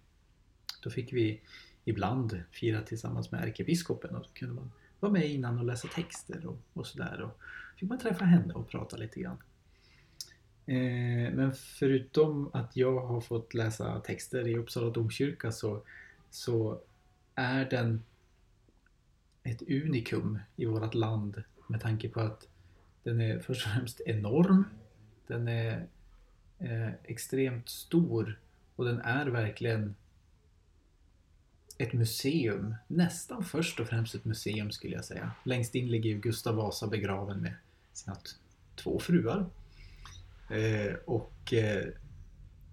[0.83, 1.41] Då fick vi
[1.85, 6.45] ibland fira tillsammans med ärkebiskopen och då kunde man vara med innan och läsa texter
[6.45, 7.21] och, och sådär.
[7.21, 7.39] Och
[7.79, 9.37] fick man träffa henne och prata lite grann.
[10.67, 15.81] Eh, men förutom att jag har fått läsa texter i Uppsala domkyrka så,
[16.29, 16.81] så
[17.35, 18.03] är den
[19.43, 22.47] ett unikum i vårt land med tanke på att
[23.03, 24.63] den är först och främst enorm.
[25.27, 25.87] Den är
[26.59, 28.39] eh, extremt stor
[28.75, 29.95] och den är verkligen
[31.77, 32.75] ett museum.
[32.87, 35.31] Nästan först och främst ett museum skulle jag säga.
[35.43, 37.53] Längst in ligger ju Gustav Vasa begraven med
[37.93, 38.17] sina
[38.75, 39.45] två fruar.
[40.49, 41.87] Eh, och eh,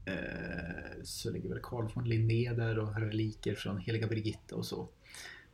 [0.04, 4.88] eh, så ligger väl Carl von Linné där och reliker från Heliga Birgitta och så.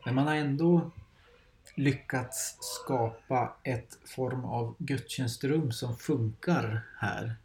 [0.04, 0.90] Men man har ändå
[1.74, 7.36] lyckats skapa ett form av gudstjänstrum som funkar här.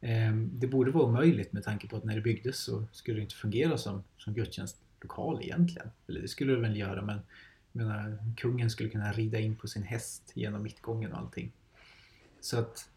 [0.00, 3.22] Ehm, det borde vara omöjligt med tanke på att när det byggdes så skulle det
[3.22, 5.90] inte fungera som, som gudstjänstlokal egentligen.
[6.08, 7.20] Eller det skulle det väl göra men
[7.72, 11.52] menar, kungen skulle kunna rida in på sin häst genom mittgången och allting.
[12.40, 12.88] Så att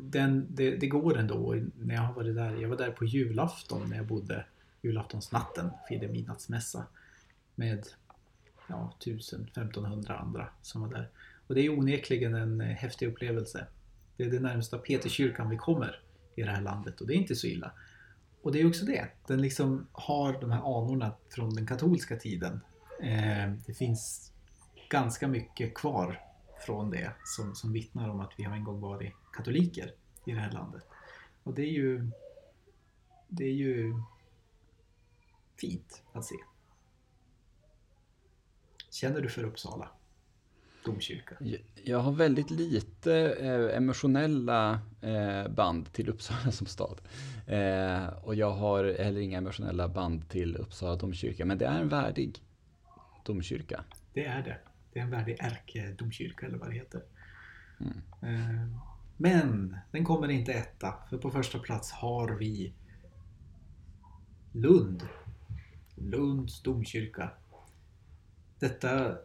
[0.00, 2.56] den, det, det, går ändå när jag har varit där.
[2.56, 4.44] Jag var där på julafton när jag bodde
[4.82, 6.86] julaftonsnatten, firade midnattsmässa
[7.54, 7.86] med
[8.68, 11.10] ja, 1000-1500 andra som var där.
[11.46, 13.66] Och det är onekligen en eh, häftig upplevelse.
[14.16, 16.00] Det är det närmsta Peterskyrkan vi kommer
[16.34, 17.72] i det här landet och det är inte så illa.
[18.42, 22.60] Och det är också det, den liksom har de här anorna från den katolska tiden.
[23.02, 24.32] Eh, det finns
[24.88, 26.20] ganska mycket kvar
[26.66, 29.92] från det som, som vittnar om att vi har en gång varit katoliker
[30.24, 30.82] i det här landet.
[31.42, 32.10] Och det är ju,
[33.28, 33.94] det är ju
[35.60, 36.36] fint att se.
[38.90, 39.88] Känner du för Uppsala
[40.84, 41.36] domkyrka?
[41.84, 47.00] Jag har väldigt lite eh, emotionella eh, band till Uppsala som stad.
[47.46, 51.44] Eh, och jag har heller inga emotionella band till Uppsala domkyrka.
[51.44, 52.38] Men det är en värdig
[53.24, 53.84] domkyrka.
[54.12, 54.58] Det är det.
[54.92, 57.02] Det är en värdig ärkedomkyrka eller vad det heter.
[57.80, 58.78] Mm.
[59.20, 60.94] Men den kommer inte etta.
[61.10, 62.72] För på första plats har vi
[64.52, 65.08] Lund.
[65.94, 67.30] Lunds domkyrka
[68.58, 69.16] detta eh,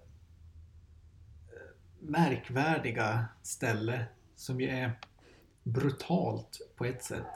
[1.99, 4.99] märkvärdiga ställe som ju är
[5.63, 7.27] brutalt på ett sätt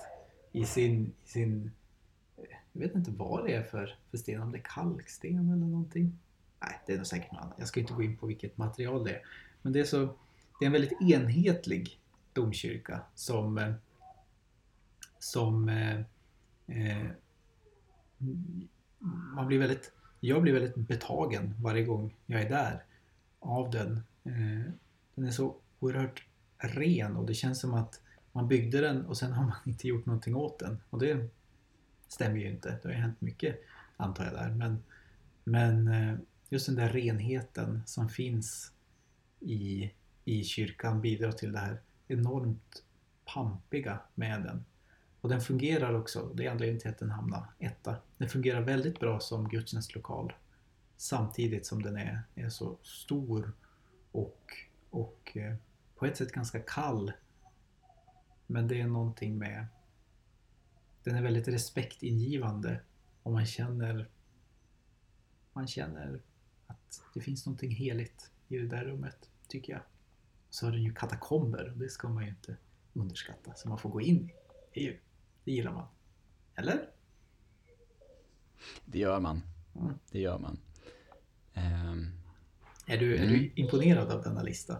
[0.51, 1.71] i sin, i sin
[2.37, 5.67] eh, jag vet inte vad det är för, för sten, om det är kalksten eller
[5.67, 6.19] någonting.
[6.59, 7.55] Nej, det är nog säkert något annat.
[7.59, 9.21] Jag ska inte gå in på vilket material det är.
[9.61, 10.05] Men det är, så,
[10.59, 11.99] det är en väldigt enhetlig
[12.41, 13.73] domkyrka som, eh,
[15.19, 15.99] som eh,
[16.67, 17.07] eh,
[19.35, 22.83] man blir väldigt jag blir väldigt betagen varje gång jag är där
[23.39, 23.91] av den.
[24.23, 24.71] Eh,
[25.15, 26.25] den är så oerhört
[26.57, 30.05] ren och det känns som att man byggde den och sen har man inte gjort
[30.05, 30.81] någonting åt den.
[30.89, 31.29] Och det
[32.07, 32.69] stämmer ju inte.
[32.69, 33.59] Det har ju hänt mycket
[33.97, 34.49] antar jag där.
[34.49, 34.83] Men,
[35.43, 36.15] men eh,
[36.49, 38.71] just den där renheten som finns
[39.39, 39.91] i,
[40.25, 42.83] i kyrkan bidrar till det här enormt
[43.25, 44.65] pampiga med den.
[45.21, 47.95] Och den fungerar också, det är anledningen till att den hamnar etta.
[48.17, 50.33] Den fungerar väldigt bra som gudstjänstlokal
[50.97, 53.51] samtidigt som den är, är så stor
[54.11, 54.53] och,
[54.89, 55.55] och eh,
[55.95, 57.11] på ett sätt ganska kall.
[58.47, 59.65] Men det är någonting med
[61.03, 62.81] den är väldigt respektingivande
[63.23, 64.09] och man känner
[65.53, 66.21] man känner
[66.67, 69.81] att det finns någonting heligt i det där rummet, tycker jag.
[70.49, 72.57] Så har den ju katakomber och det ska man ju inte
[72.93, 74.33] underskatta, som man får gå in i.
[74.73, 74.99] Det är ju
[75.43, 75.87] det gillar man.
[76.55, 76.89] Eller?
[78.85, 79.41] Det gör man.
[79.75, 79.93] Mm.
[80.11, 80.59] Det gör man.
[81.55, 82.11] Um,
[82.85, 83.33] är, du, är mm.
[83.33, 84.77] du imponerad av denna lista?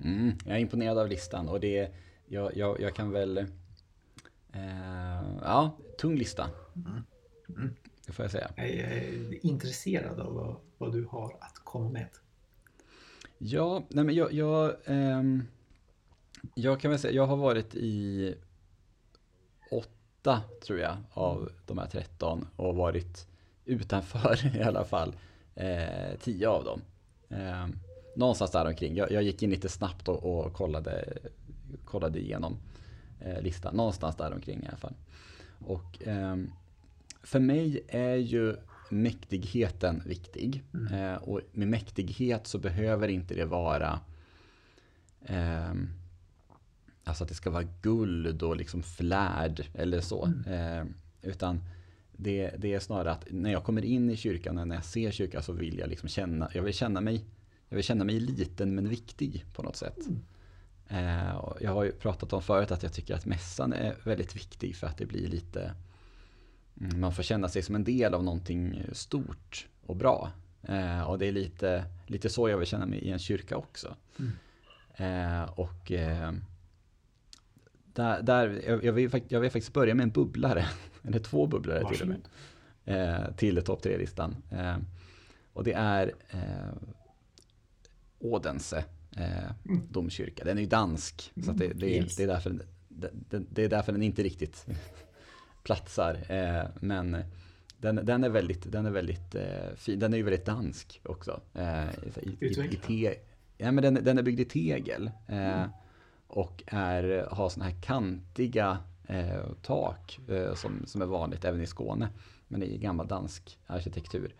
[0.00, 1.94] Mm, jag är imponerad av listan och det,
[2.26, 3.38] jag, jag, jag kan väl...
[4.54, 6.50] Uh, ja, tung lista.
[6.76, 7.02] Mm.
[7.48, 7.74] Mm.
[8.06, 8.50] Det får jag säga.
[8.56, 12.08] Jag är intresserad av vad, vad du har att komma med.
[13.38, 15.46] Ja, nej men jag, jag, um,
[16.54, 18.34] jag kan väl säga, jag har varit i
[19.70, 23.26] åtta, tror jag, av de här 13 och varit
[23.64, 25.16] utanför i alla fall
[25.54, 26.80] eh, tio av dem.
[27.28, 27.66] Eh,
[28.16, 28.96] någonstans där omkring.
[28.96, 31.18] Jag, jag gick in lite snabbt och, och kollade,
[31.84, 32.56] kollade igenom
[33.20, 33.76] eh, listan.
[33.76, 34.94] Någonstans där omkring i alla fall.
[35.66, 36.36] Och eh,
[37.22, 38.56] för mig är ju
[38.90, 40.64] mäktigheten viktig.
[40.74, 40.94] Mm.
[40.94, 44.00] Eh, och med mäktighet så behöver inte det vara
[45.24, 45.74] eh,
[47.08, 50.24] Alltså att det ska vara guld och liksom flärd eller så.
[50.24, 50.44] Mm.
[50.52, 50.86] Eh,
[51.22, 51.60] utan
[52.12, 55.10] det, det, är snarare att när jag kommer in i kyrkan och när jag ser
[55.10, 57.24] kyrkan så vill jag liksom känna, jag vill känna mig,
[57.68, 59.98] jag vill känna mig liten men viktig på något sätt.
[60.06, 60.20] Mm.
[60.88, 64.76] Eh, jag har ju pratat om förut att jag tycker att mässan är väldigt viktig
[64.76, 65.72] för att det blir lite
[66.78, 70.30] man får känna sig som en del av någonting stort och bra.
[70.62, 73.96] Eh, och det är lite, lite så jag vill känna mig i en kyrka också.
[74.18, 74.32] Mm.
[74.96, 76.32] Eh, och eh,
[77.92, 80.66] där, där, jag, jag, vill, jag vill faktiskt börja med en bubblare,
[81.02, 81.98] eller två bubblare Varsågod.
[81.98, 82.18] till och
[82.84, 84.36] med, eh, till topp tre-listan.
[84.50, 84.76] Eh,
[85.52, 86.72] och det är eh,
[88.18, 88.84] Odense
[89.16, 89.82] mm.
[89.90, 90.44] domkyrka.
[90.44, 91.46] Den är ju dansk, mm.
[91.46, 92.58] så det, det, det, är därför,
[92.88, 93.10] det,
[93.50, 94.66] det, är därför den inte riktigt
[95.68, 96.18] platsar.
[96.28, 97.16] Eh, men
[97.78, 99.98] den, den, är väldigt, den är väldigt eh, fin.
[99.98, 101.40] Den är ju väldigt dansk också.
[101.54, 101.88] Eh,
[102.22, 103.14] i, i, i te,
[103.58, 105.10] ja, men den, den är byggd i tegel.
[105.26, 105.68] Mm.
[106.26, 108.78] Och är, har sådana här kantiga
[109.62, 110.20] tak
[110.54, 112.08] som, som är vanligt även i Skåne.
[112.48, 114.34] Men i gammal dansk arkitektur.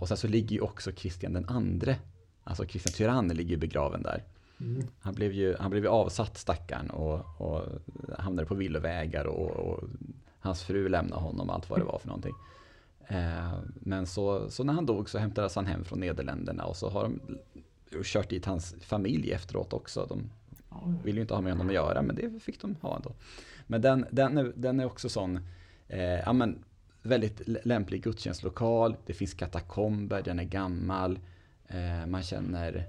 [0.00, 1.96] och sen så ligger ju också Kristian den andre
[2.44, 4.24] Alltså Christian Tyrann ligger begraven där.
[4.60, 4.86] Mm.
[5.00, 7.62] Han, blev ju, han blev ju avsatt stackaren och, och
[8.18, 9.84] hamnade på villovägar och, och,
[10.42, 12.34] hans fru lämnade honom, allt vad det var för någonting.
[13.08, 16.88] Eh, men så, så när han dog så hämtades han hem från Nederländerna och så
[16.90, 17.20] har de
[18.04, 20.06] kört dit hans familj efteråt också.
[20.08, 20.30] De
[21.04, 23.12] vill ju inte ha med honom att göra, men det fick de ha ändå.
[23.66, 25.40] Men den, den, är, den är också sån,
[25.88, 26.64] eh, ja men
[27.02, 31.18] väldigt lämplig gudstjänstlokal, det finns katakomber, den är gammal.
[31.68, 32.86] Eh, man, känner,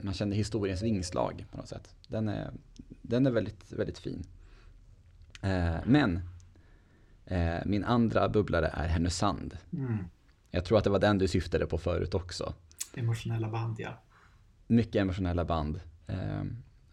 [0.00, 1.94] man känner historiens vingslag på något sätt.
[2.08, 2.50] Den är,
[3.02, 4.26] den är väldigt, väldigt fin.
[5.42, 6.20] Eh, men
[7.24, 9.58] eh, min andra bubblare är Härnösand.
[9.72, 9.96] Mm.
[10.50, 12.54] Jag tror att det var den du syftade på förut också.
[12.94, 14.02] Emotionella band, ja.
[14.66, 15.80] Mycket emotionella band.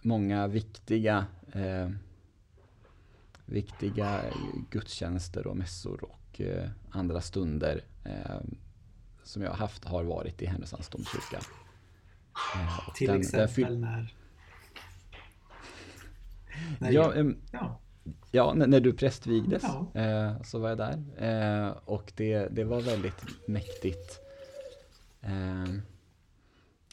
[0.02, 1.26] många viktiga
[3.46, 4.22] viktiga
[4.72, 6.42] gudstjänster och mässor och
[6.90, 7.82] andra stunder
[9.24, 11.40] som jag har haft har varit i Härnösands domkyrka.
[12.56, 14.14] Eh, Till den, exempel den när?
[16.80, 17.80] när ja, jag, ja.
[18.32, 20.02] ja, när, du prästvigdes ja.
[20.02, 21.04] eh, så var jag där.
[21.18, 24.20] Eh, och det, det var väldigt mäktigt.
[25.22, 25.74] Eh,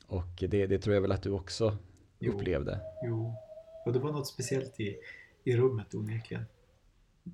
[0.06, 1.76] och det, det tror jag väl att du också
[2.18, 2.80] jo, upplevde.
[3.04, 3.34] Jo,
[3.84, 4.96] och det var något speciellt i,
[5.44, 6.44] i rummet onekligen.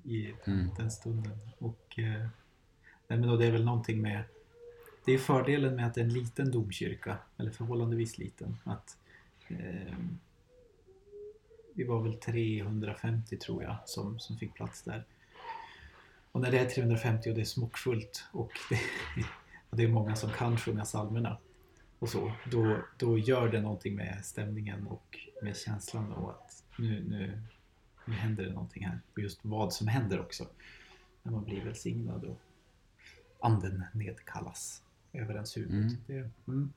[0.03, 0.69] I mm.
[0.77, 1.39] den stunden.
[1.57, 2.27] Och, eh,
[3.07, 4.23] nej, men då det är väl någonting med
[5.09, 8.57] det är fördelen med att det är en liten domkyrka, eller förhållandevis liten.
[8.63, 8.97] Att
[9.47, 9.95] eh,
[11.73, 15.05] Vi var väl 350 tror jag som, som fick plats där.
[16.31, 18.79] Och när det är 350 och det är smockfullt och det,
[19.69, 21.37] och det är många som kan sjunga psalmerna
[21.99, 27.03] och så, då, då gör det någonting med stämningen och med känslan av att nu,
[27.09, 27.41] nu,
[28.05, 28.99] nu händer det någonting här.
[29.13, 30.47] Och just vad som händer också.
[31.23, 32.39] När man blir välsignad och
[33.39, 34.83] anden nedkallas
[35.13, 35.73] över ens huvud.
[35.73, 35.97] Mm.
[36.07, 36.73] Det, mm.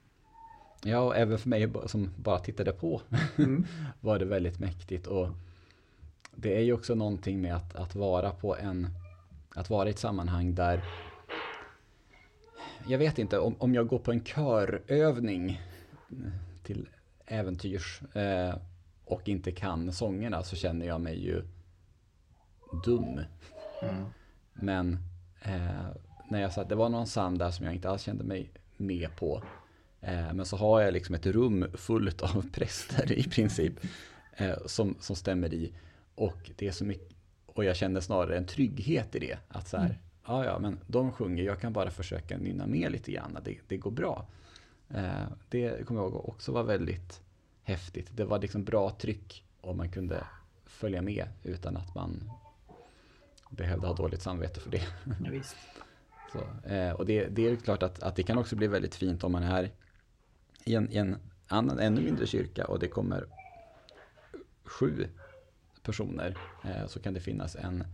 [0.84, 3.02] Ja, och även för mig som bara tittade på
[3.36, 3.66] mm.
[4.00, 5.06] var det väldigt mäktigt.
[5.06, 5.28] Och
[6.34, 8.88] det är ju också någonting med att, att vara på en,
[9.54, 10.84] att vara i ett sammanhang där
[12.86, 15.60] jag vet inte, om, om jag går på en körövning
[16.62, 16.88] till
[17.26, 18.54] äventyrs eh,
[19.04, 21.42] och inte kan sångerna så känner jag mig ju
[22.84, 23.20] dum.
[23.82, 24.04] Mm.
[24.52, 24.98] Men
[25.42, 25.88] eh,
[26.28, 29.16] när jag satt, det var någon psalm där som jag inte alls kände mig med
[29.16, 29.42] på.
[30.00, 33.72] Eh, men så har jag liksom ett rum fullt av präster i princip
[34.36, 35.72] eh, som, som stämmer i.
[36.14, 37.16] Och det är så mycket,
[37.46, 39.38] och jag kände snarare en trygghet i det.
[39.48, 39.96] Att så här, mm.
[40.26, 43.76] ja ja, men de sjunger, jag kan bara försöka nynna med lite grann, det, det
[43.76, 44.26] går bra.
[44.88, 47.20] Eh, det kommer jag ihåg också var väldigt
[47.62, 48.10] häftigt.
[48.16, 50.24] Det var liksom bra tryck och man kunde
[50.66, 52.30] följa med utan att man
[53.50, 54.82] behövde ha dåligt samvete för det.
[55.24, 55.56] Ja, visst.
[56.32, 59.24] Så, eh, och det, det, är klart att, att det kan också bli väldigt fint
[59.24, 59.70] om man är
[60.64, 61.16] i en, i en
[61.46, 63.26] annan, ännu mindre kyrka och det kommer
[64.64, 65.08] sju
[65.82, 67.84] personer eh, så kan det finnas en,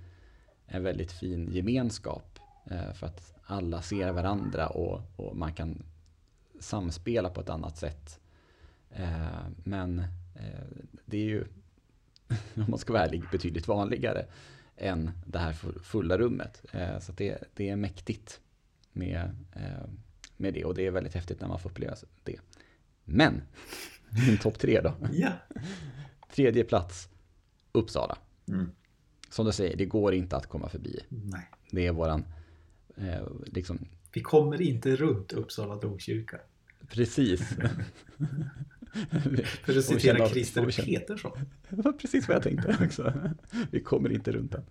[0.67, 2.39] en väldigt fin gemenskap
[2.71, 5.83] eh, för att alla ser varandra och, och, man kan
[6.61, 8.21] samspela på ett annat sätt.
[8.91, 9.99] Eh, men
[10.35, 10.67] eh,
[11.05, 11.45] det är ju,
[12.55, 14.27] om man ska vara ärlig, betydligt vanligare
[14.79, 15.53] än det här
[15.83, 16.65] fulla rummet.
[16.73, 18.41] Eh, så det, det är mäktigt
[18.93, 19.89] med, eh,
[20.37, 22.41] med det och det är väldigt häftigt när man får uppleva det.
[23.05, 23.43] Men,
[24.29, 24.95] min topp tre då.
[25.13, 25.33] Ja.
[26.35, 27.09] Tredje plats,
[27.73, 28.19] Uppsala.
[28.49, 28.71] Mm.
[29.31, 31.01] Som du säger, det går inte att komma förbi.
[31.09, 31.51] Nej.
[31.71, 32.25] Det är våran,
[32.97, 33.79] eh, liksom...
[34.13, 36.41] Vi kommer inte runt Uppsala domkyrka.
[36.89, 37.41] Precis.
[39.65, 41.33] För att citera Christer Petersson.
[41.69, 43.13] Det var precis vad jag tänkte också.
[43.71, 44.65] Vi kommer inte runt den.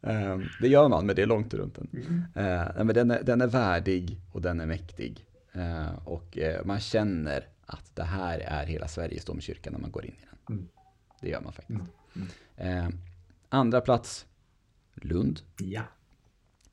[0.00, 1.88] Um, det gör man, men det är långt runt den.
[1.92, 2.18] Mm.
[2.18, 5.26] Uh, men den, är, den är värdig och den är mäktig.
[5.56, 10.04] Uh, och uh, man känner att det här är hela Sveriges domkyrka när man går
[10.04, 10.56] in i den.
[10.56, 10.68] Mm.
[11.20, 11.80] Det gör man faktiskt.
[12.14, 12.28] Mm.
[12.56, 12.88] Eh,
[13.48, 14.26] andra plats,
[14.94, 15.40] Lund.
[15.58, 15.82] Ja.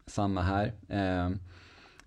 [0.05, 0.73] Samma här.
[0.87, 1.29] Eh,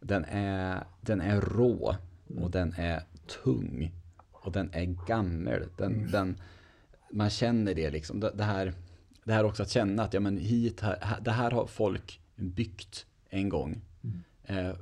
[0.00, 1.96] den, är, den är rå
[2.36, 3.92] och den är tung.
[4.44, 5.62] Och den är gammal.
[5.76, 6.36] Den, den,
[7.10, 8.20] man känner det liksom.
[8.20, 8.72] Det, det, här,
[9.24, 13.06] det här också att känna att ja, men hit, här, det här har folk byggt
[13.28, 13.80] en gång.
[14.44, 14.72] Eh,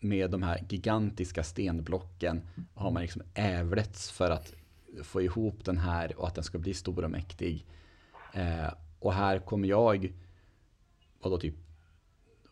[0.00, 2.42] med de här gigantiska stenblocken
[2.74, 4.54] har man liksom ävlets för att
[5.02, 7.66] få ihop den här och att den ska bli stor och mäktig.
[8.32, 10.12] Eh, och här kommer jag,
[11.20, 11.54] vadå typ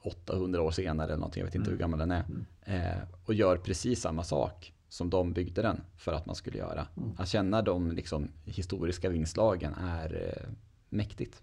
[0.02, 2.24] 800 år senare eller någonting, jag vet inte hur gammal den är.
[2.64, 6.86] Eh, och gör precis samma sak som de byggde den för att man skulle göra.
[7.16, 10.50] Att känna de liksom, historiska vingslagen är eh,
[10.88, 11.42] mäktigt.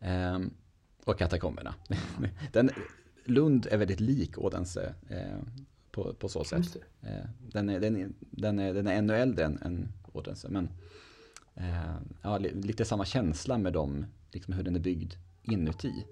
[0.00, 0.38] Eh,
[1.04, 1.74] och katakomberna.
[2.52, 2.70] den,
[3.24, 5.38] Lund är väldigt lik Odense eh,
[5.90, 6.76] på, på så sätt.
[7.02, 10.48] Eh, den, är, den, är, den, är, den är ännu äldre än, än Odense.
[10.48, 10.68] Men
[11.54, 15.12] eh, ja, li- lite samma känsla med dem, liksom hur den är byggd
[15.42, 16.04] inuti.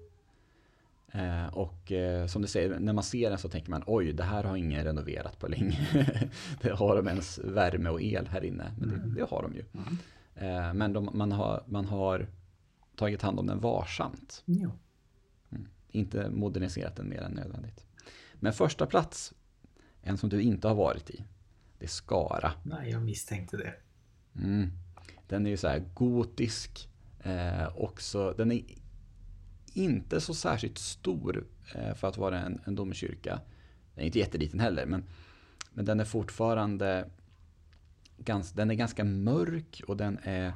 [1.15, 4.23] Eh, och eh, som du säger, när man ser den så tänker man oj, det
[4.23, 5.87] här har ingen renoverat på länge.
[6.61, 8.71] det har de ens värme och el här inne?
[8.77, 9.65] Men det, det har de ju.
[10.35, 12.27] Eh, men de, man, har, man har
[12.95, 14.43] tagit hand om den varsamt.
[14.45, 14.69] ja.
[15.91, 17.85] Inte moderniserat den mer än nödvändigt.
[18.33, 19.33] Men första plats,
[20.01, 21.23] en som du inte har varit i,
[21.79, 22.51] det är Skara.
[22.63, 23.73] Nej, jag misstänkte det.
[24.43, 24.69] Mm.
[25.27, 26.89] Den är ju så här gotisk.
[27.19, 28.61] Eh, också, den är
[29.75, 31.45] inte så särskilt stor
[31.75, 33.41] eh, för att vara en, en domkyrka.
[33.93, 35.03] Den är inte jätteliten heller, men,
[35.73, 37.09] men den är fortfarande
[38.17, 40.53] gans, den är ganska mörk och den är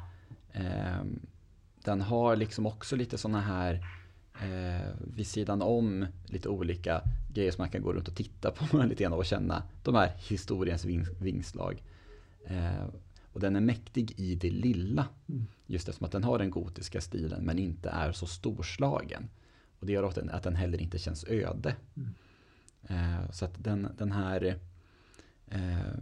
[0.54, 1.04] eh,
[1.84, 3.74] den har liksom också lite sådana här
[4.42, 7.02] eh, vid sidan om lite olika
[7.34, 10.12] grejer som man kan gå runt och titta på lite grann och känna de här
[10.18, 11.84] historiens ving, vingslag.
[12.46, 12.86] Eh,
[13.34, 15.08] och den är mäktig i det lilla.
[15.30, 15.46] Mm.
[15.72, 19.30] Just eftersom att den har den gotiska stilen men inte är så storslagen.
[19.80, 21.76] Och det gör att den, att den heller inte känns öde.
[22.84, 24.60] Eh, så att den, den här
[25.48, 25.94] eh,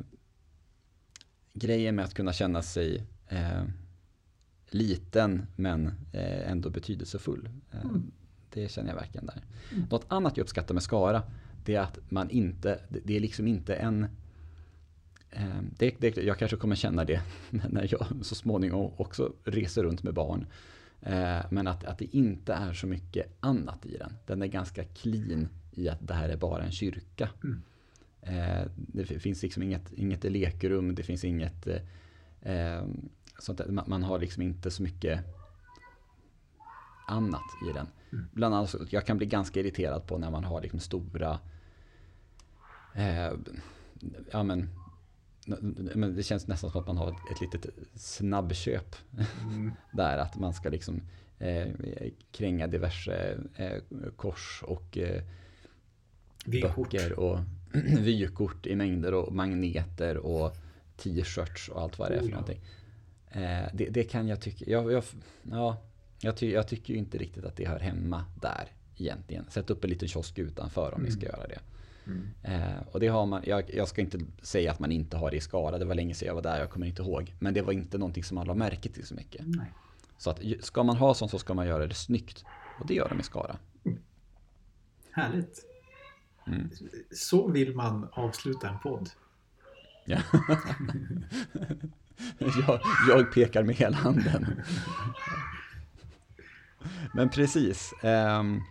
[1.53, 3.63] grejen med att kunna känna sig eh,
[4.69, 7.49] liten men eh, ändå betydelsefull.
[7.71, 7.79] Eh,
[8.53, 9.43] Det känner jag verkligen där.
[9.89, 11.23] Något annat jag uppskattar med Skara
[11.65, 14.07] det är att man inte, det är liksom inte en
[15.77, 20.13] det, det, jag kanske kommer känna det när jag så småningom också reser runt med
[20.13, 20.45] barn.
[21.01, 24.13] Eh, Men att, att det inte är så mycket annat i den.
[24.25, 27.29] Den är ganska clean i att det här är bara en kyrka.
[28.21, 31.67] Eh, Det finns liksom inget, inget lekrum, det finns inget
[32.41, 32.85] eh,
[33.39, 33.83] sånt där.
[33.87, 35.19] Man, har liksom inte så mycket
[37.07, 37.87] annat i den.
[38.33, 41.39] Bland annat, jag kan bli ganska irriterad på när man har liksom stora
[42.95, 43.31] eh,
[44.31, 44.69] ja men,
[45.95, 48.95] men det känns nästan som att man har ett, ett litet snabbköp
[49.93, 51.01] där att man ska liksom
[51.39, 51.67] eh,
[52.31, 53.81] kränga diverse eh,
[54.15, 55.23] kors och eh,
[56.45, 56.75] Vykort.
[56.75, 57.39] böcker och
[57.99, 60.55] vykort i mängder och magneter och
[60.97, 62.35] t-shirts och allt vad det är för Oh, ja.
[62.35, 62.61] någonting.
[63.31, 65.03] Eh, det, det kan jag tycka, jag, jag,
[65.43, 65.77] ja,
[66.21, 69.45] jag, ty, jag tycker ju inte riktigt att det hör hemma där egentligen.
[69.49, 71.59] Sätt upp en liten kiosk utanför om ni ska göra det.
[72.43, 75.37] Eh, och det har man, jag, jag ska inte säga att man inte har det
[75.37, 77.33] i Skara, det var länge sedan jag var där, jag kommer inte ihåg.
[77.39, 79.41] Men det var inte någonting som man la märke till så mycket.
[79.45, 79.73] Nej.
[80.17, 82.45] Så att ska man ha sånt så ska man göra det snyggt.
[82.79, 83.57] Och det gör de i Skara.
[85.11, 85.65] Härligt.
[86.47, 86.69] Mm.
[87.11, 89.09] Så vill man avsluta en podd.
[90.05, 90.19] Ja.
[92.37, 94.61] jag, jag pekar med hela handen.
[97.13, 97.93] Men precis.
[98.03, 98.61] ehm,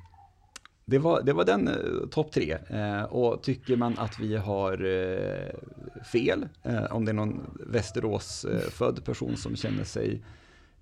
[0.86, 2.58] det, var, det var den eh, topp tre.
[2.68, 8.98] Eh, och tycker man att vi har eh, fel, eh, om det är någon Västerås-född
[8.98, 10.22] eh, person som känner sig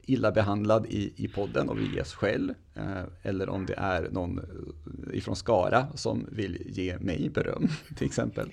[0.02, 2.54] illa behandlad i, i podden och vill ge skäll.
[2.74, 8.06] Eh, eller om det är någon eh, ifrån Skara som vill ge mig beröm till
[8.06, 8.52] exempel.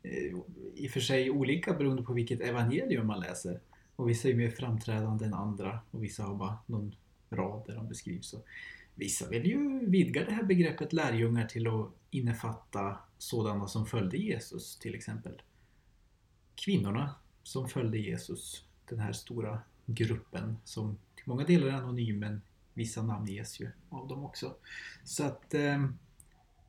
[0.03, 0.35] eh,
[0.75, 3.61] i och för sig olika beroende på vilket evangelium man läser.
[3.99, 6.95] Och vissa är mer framträdande än andra och vissa har bara någon
[7.31, 8.33] rad där de beskrivs.
[8.33, 8.47] Och
[8.95, 14.77] vissa vill ju vidga det här begreppet lärjungar till att innefatta sådana som följde Jesus
[14.77, 15.43] till exempel.
[16.55, 22.41] Kvinnorna som följde Jesus, den här stora gruppen som till många delar är anonym men
[22.75, 24.55] vissa namnges ju av dem också.
[25.05, 25.89] Så att eh,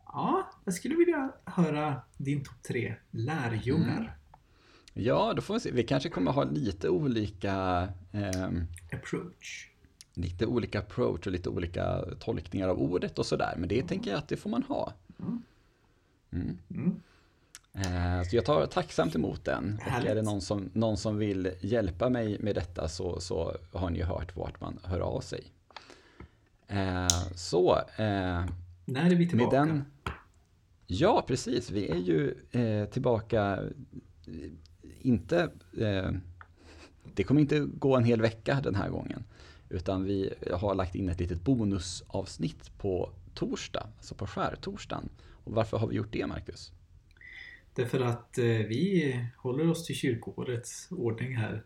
[0.06, 4.00] ja, jag skulle vilja höra din topp tre lärjungar.
[4.00, 4.12] Mm.
[5.04, 5.72] Ja, då får vi se.
[5.72, 8.64] Vi kanske kommer ha lite olika, ehm,
[8.94, 9.70] Approach.
[10.14, 13.54] lite olika approach och lite olika tolkningar av ordet och sådär.
[13.58, 14.94] Men det tänker jag att det får man ha.
[15.20, 15.44] Mm.
[16.32, 16.58] Mm.
[16.70, 17.00] Mm.
[17.74, 19.80] Eh, Så jag tar tacksamt emot den.
[19.86, 23.90] Och är det någon som, någon som vill hjälpa mig med detta så, så har
[23.90, 25.44] ni ju hört vart man hör av sig.
[26.68, 28.46] Eh, Så, eh,
[28.86, 29.66] När är vi tillbaka?
[29.66, 29.86] med den...
[30.88, 31.72] Ja, precis.
[31.72, 33.64] Vi är ju eh, tillbaka, eh,
[35.02, 35.52] inte...
[35.78, 36.12] Eh,
[37.14, 39.24] det kommer inte gå en hel vecka den här gången.
[39.70, 45.10] Utan vi har lagt in ett litet bonusavsnitt på torsdag, alltså på skärtorsdagen.
[45.44, 46.72] Och varför har vi gjort det, Marcus?
[47.74, 51.64] Därför att eh, vi håller oss till kyrkoårets ordning här.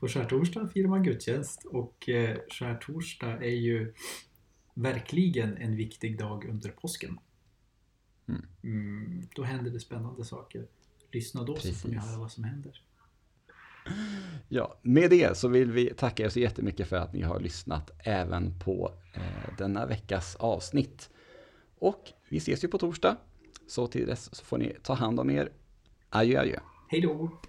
[0.00, 3.92] På skärtorsdag firar man gudstjänst och eh, skärtorsdag är ju
[4.74, 7.18] verkligen en viktig dag under påsken.
[8.28, 8.42] Mm.
[8.62, 10.66] Mm, då händer det spännande saker.
[11.16, 12.10] Lyssna då så får ni Precis.
[12.10, 12.82] höra vad som händer.
[14.48, 17.90] Ja, med det så vill vi tacka er så jättemycket för att ni har lyssnat
[17.98, 21.10] även på eh, denna veckas avsnitt.
[21.78, 23.16] Och vi ses ju på torsdag.
[23.66, 25.52] Så till dess så får ni ta hand om er.
[26.10, 26.58] Adjö, adjö.
[26.88, 27.40] Hej då!